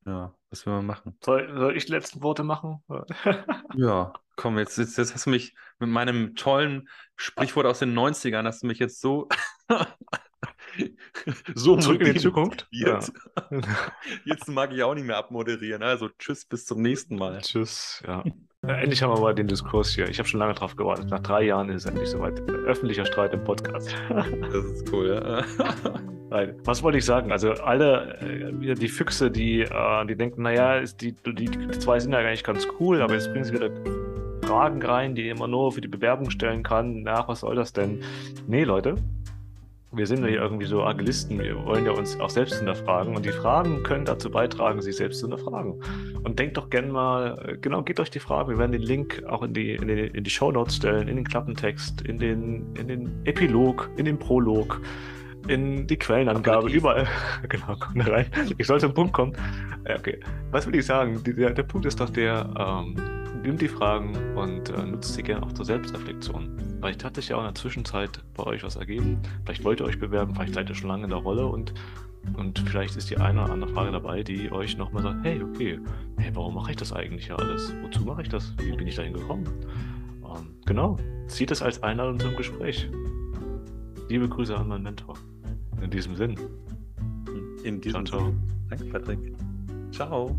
Ja, 0.06 0.34
was 0.50 0.66
will 0.66 0.74
man 0.74 0.86
machen? 0.86 1.16
Soll, 1.24 1.52
soll 1.56 1.76
ich 1.76 1.86
die 1.86 1.92
letzten 1.92 2.22
Worte 2.22 2.42
machen? 2.42 2.82
ja, 3.76 4.12
komm, 4.36 4.58
jetzt, 4.58 4.78
jetzt, 4.78 4.96
jetzt 4.98 5.14
hast 5.14 5.26
du 5.26 5.30
mich 5.30 5.54
mit 5.78 5.88
meinem 5.88 6.34
tollen 6.34 6.88
Sprichwort 7.16 7.66
aus 7.66 7.80
den 7.80 7.96
90ern, 7.96 8.44
hast 8.46 8.62
du 8.62 8.66
mich 8.66 8.78
jetzt 8.78 9.00
so 9.00 9.28
so 11.54 11.76
zurück 11.76 12.00
in 12.00 12.14
die 12.14 12.20
Zukunft. 12.20 12.66
Jetzt, 12.70 13.12
ja. 13.50 13.60
jetzt 14.24 14.48
mag 14.48 14.72
ich 14.72 14.82
auch 14.82 14.94
nicht 14.94 15.06
mehr 15.06 15.16
abmoderieren. 15.16 15.82
Also 15.82 16.08
tschüss, 16.18 16.44
bis 16.44 16.66
zum 16.66 16.82
nächsten 16.82 17.16
Mal. 17.16 17.40
Tschüss, 17.40 18.02
ja. 18.06 18.24
Endlich 18.62 19.02
haben 19.02 19.14
wir 19.14 19.20
mal 19.20 19.34
den 19.34 19.46
Diskurs 19.46 19.94
hier. 19.94 20.06
Ich 20.08 20.18
habe 20.18 20.28
schon 20.28 20.38
lange 20.38 20.52
drauf 20.52 20.76
gewartet. 20.76 21.08
Nach 21.08 21.20
drei 21.20 21.44
Jahren 21.44 21.70
ist 21.70 21.84
es 21.84 21.86
endlich 21.86 22.10
soweit. 22.10 22.38
Öffentlicher 22.66 23.06
Streit 23.06 23.32
im 23.32 23.42
Podcast. 23.44 23.94
Das 24.10 24.64
ist 24.64 24.92
cool, 24.92 25.22
ja. 25.24 25.44
Was 26.64 26.82
wollte 26.82 26.98
ich 26.98 27.04
sagen? 27.04 27.32
Also 27.32 27.52
alle 27.52 28.18
äh, 28.20 28.74
die 28.74 28.88
Füchse, 28.88 29.30
die, 29.30 29.62
äh, 29.62 30.06
die 30.06 30.14
denken, 30.14 30.42
naja, 30.42 30.80
die, 31.00 31.12
die, 31.12 31.46
die 31.46 31.68
zwei 31.78 31.98
sind 31.98 32.12
ja 32.12 32.18
eigentlich 32.18 32.44
ganz 32.44 32.68
cool, 32.78 33.00
aber 33.00 33.14
jetzt 33.14 33.30
bringen 33.30 33.44
sie 33.44 33.54
wieder 33.54 33.70
Fragen 34.42 34.82
rein, 34.82 35.14
die 35.14 35.28
immer 35.28 35.48
nur 35.48 35.72
für 35.72 35.80
die 35.80 35.88
Bewerbung 35.88 36.30
stellen 36.30 36.62
kann. 36.62 37.02
Na, 37.02 37.26
was 37.26 37.40
soll 37.40 37.54
das 37.54 37.72
denn? 37.72 38.02
Nee, 38.46 38.64
Leute, 38.64 38.96
wir 39.92 40.06
sind 40.06 40.22
ja 40.22 40.28
hier 40.28 40.40
irgendwie 40.40 40.66
so 40.66 40.84
Agilisten, 40.84 41.40
wir 41.40 41.64
wollen 41.64 41.84
ja 41.84 41.90
uns 41.90 42.18
auch 42.20 42.30
selbst 42.30 42.56
hinterfragen 42.56 43.16
und 43.16 43.26
die 43.26 43.32
Fragen 43.32 43.82
können 43.82 44.04
dazu 44.04 44.30
beitragen, 44.30 44.80
sich 44.80 44.96
selbst 44.96 45.18
zu 45.18 45.26
hinterfragen. 45.26 45.82
Und 46.22 46.38
denkt 46.38 46.56
doch 46.56 46.70
gerne 46.70 46.92
mal, 46.92 47.58
genau, 47.60 47.82
geht 47.82 47.98
euch 47.98 48.10
die 48.10 48.20
Frage, 48.20 48.50
wir 48.50 48.58
werden 48.58 48.70
den 48.70 48.82
Link 48.82 49.24
auch 49.28 49.42
in 49.42 49.52
die, 49.52 49.74
in 49.74 49.88
die, 49.88 50.06
in 50.06 50.22
die 50.22 50.30
Show 50.30 50.52
Notes 50.52 50.76
stellen, 50.76 51.08
in 51.08 51.16
den 51.16 51.24
Klappentext, 51.24 52.02
in 52.02 52.18
den, 52.18 52.72
in 52.76 52.86
den 52.86 53.20
Epilog, 53.24 53.90
in 53.96 54.04
den 54.04 54.18
Prolog, 54.18 54.80
in 55.48 55.88
die 55.88 55.96
Quellenangabe, 55.96 56.70
überall. 56.70 57.08
genau, 57.48 57.74
komm 57.80 58.04
da 58.04 58.12
rein. 58.12 58.26
Ich 58.58 58.68
sollte 58.68 58.86
zum 58.86 58.94
Punkt 58.94 59.12
kommen. 59.12 59.32
Okay, 59.98 60.20
was 60.52 60.68
will 60.68 60.76
ich 60.76 60.86
sagen? 60.86 61.20
Der, 61.24 61.50
der 61.50 61.62
Punkt 61.64 61.86
ist 61.86 61.98
doch 61.98 62.10
der, 62.10 62.48
ähm, 62.56 63.19
nimmt 63.42 63.60
die 63.60 63.68
Fragen 63.68 64.14
und 64.36 64.70
äh, 64.70 64.84
nutzt 64.84 65.14
sie 65.14 65.22
gerne 65.22 65.44
auch 65.44 65.52
zur 65.52 65.64
Selbstreflexion. 65.64 66.50
Vielleicht 66.78 67.04
hat 67.04 67.16
sich 67.16 67.28
ja 67.28 67.36
auch 67.36 67.40
in 67.40 67.46
der 67.46 67.54
Zwischenzeit 67.54 68.22
bei 68.34 68.44
euch 68.44 68.62
was 68.62 68.76
ergeben. 68.76 69.18
Vielleicht 69.44 69.64
wollt 69.64 69.80
ihr 69.80 69.86
euch 69.86 69.98
bewerben, 69.98 70.34
vielleicht 70.34 70.54
seid 70.54 70.68
ihr 70.68 70.74
schon 70.74 70.88
lange 70.88 71.04
in 71.04 71.10
der 71.10 71.18
Rolle 71.18 71.46
und, 71.46 71.74
und 72.36 72.58
vielleicht 72.58 72.96
ist 72.96 73.10
die 73.10 73.18
eine 73.18 73.42
oder 73.44 73.52
andere 73.52 73.72
Frage 73.72 73.92
dabei, 73.92 74.22
die 74.22 74.50
euch 74.52 74.76
nochmal 74.76 75.02
sagt, 75.02 75.24
hey, 75.24 75.42
okay, 75.42 75.78
hey, 76.18 76.30
warum 76.34 76.54
mache 76.54 76.70
ich 76.72 76.76
das 76.76 76.92
eigentlich 76.92 77.26
hier 77.26 77.38
alles? 77.38 77.74
Wozu 77.82 78.04
mache 78.04 78.22
ich 78.22 78.28
das? 78.28 78.54
Wie 78.58 78.72
bin 78.72 78.86
ich 78.86 78.96
dahin 78.96 79.14
gekommen? 79.14 79.44
Ähm, 80.24 80.54
genau, 80.66 80.96
zieht 81.26 81.50
es 81.50 81.62
als 81.62 81.82
Einladung 81.82 82.18
zum 82.18 82.36
Gespräch. 82.36 82.88
Liebe 84.08 84.28
Grüße 84.28 84.56
an 84.56 84.68
meinen 84.68 84.82
Mentor. 84.82 85.14
In 85.80 85.90
diesem 85.90 86.16
Sinn. 86.16 86.36
In 87.62 87.80
diesem 87.80 88.04
Sinne. 88.04 88.34
Danke, 88.68 88.84
Patrick. 88.86 89.18
Ciao. 89.92 90.36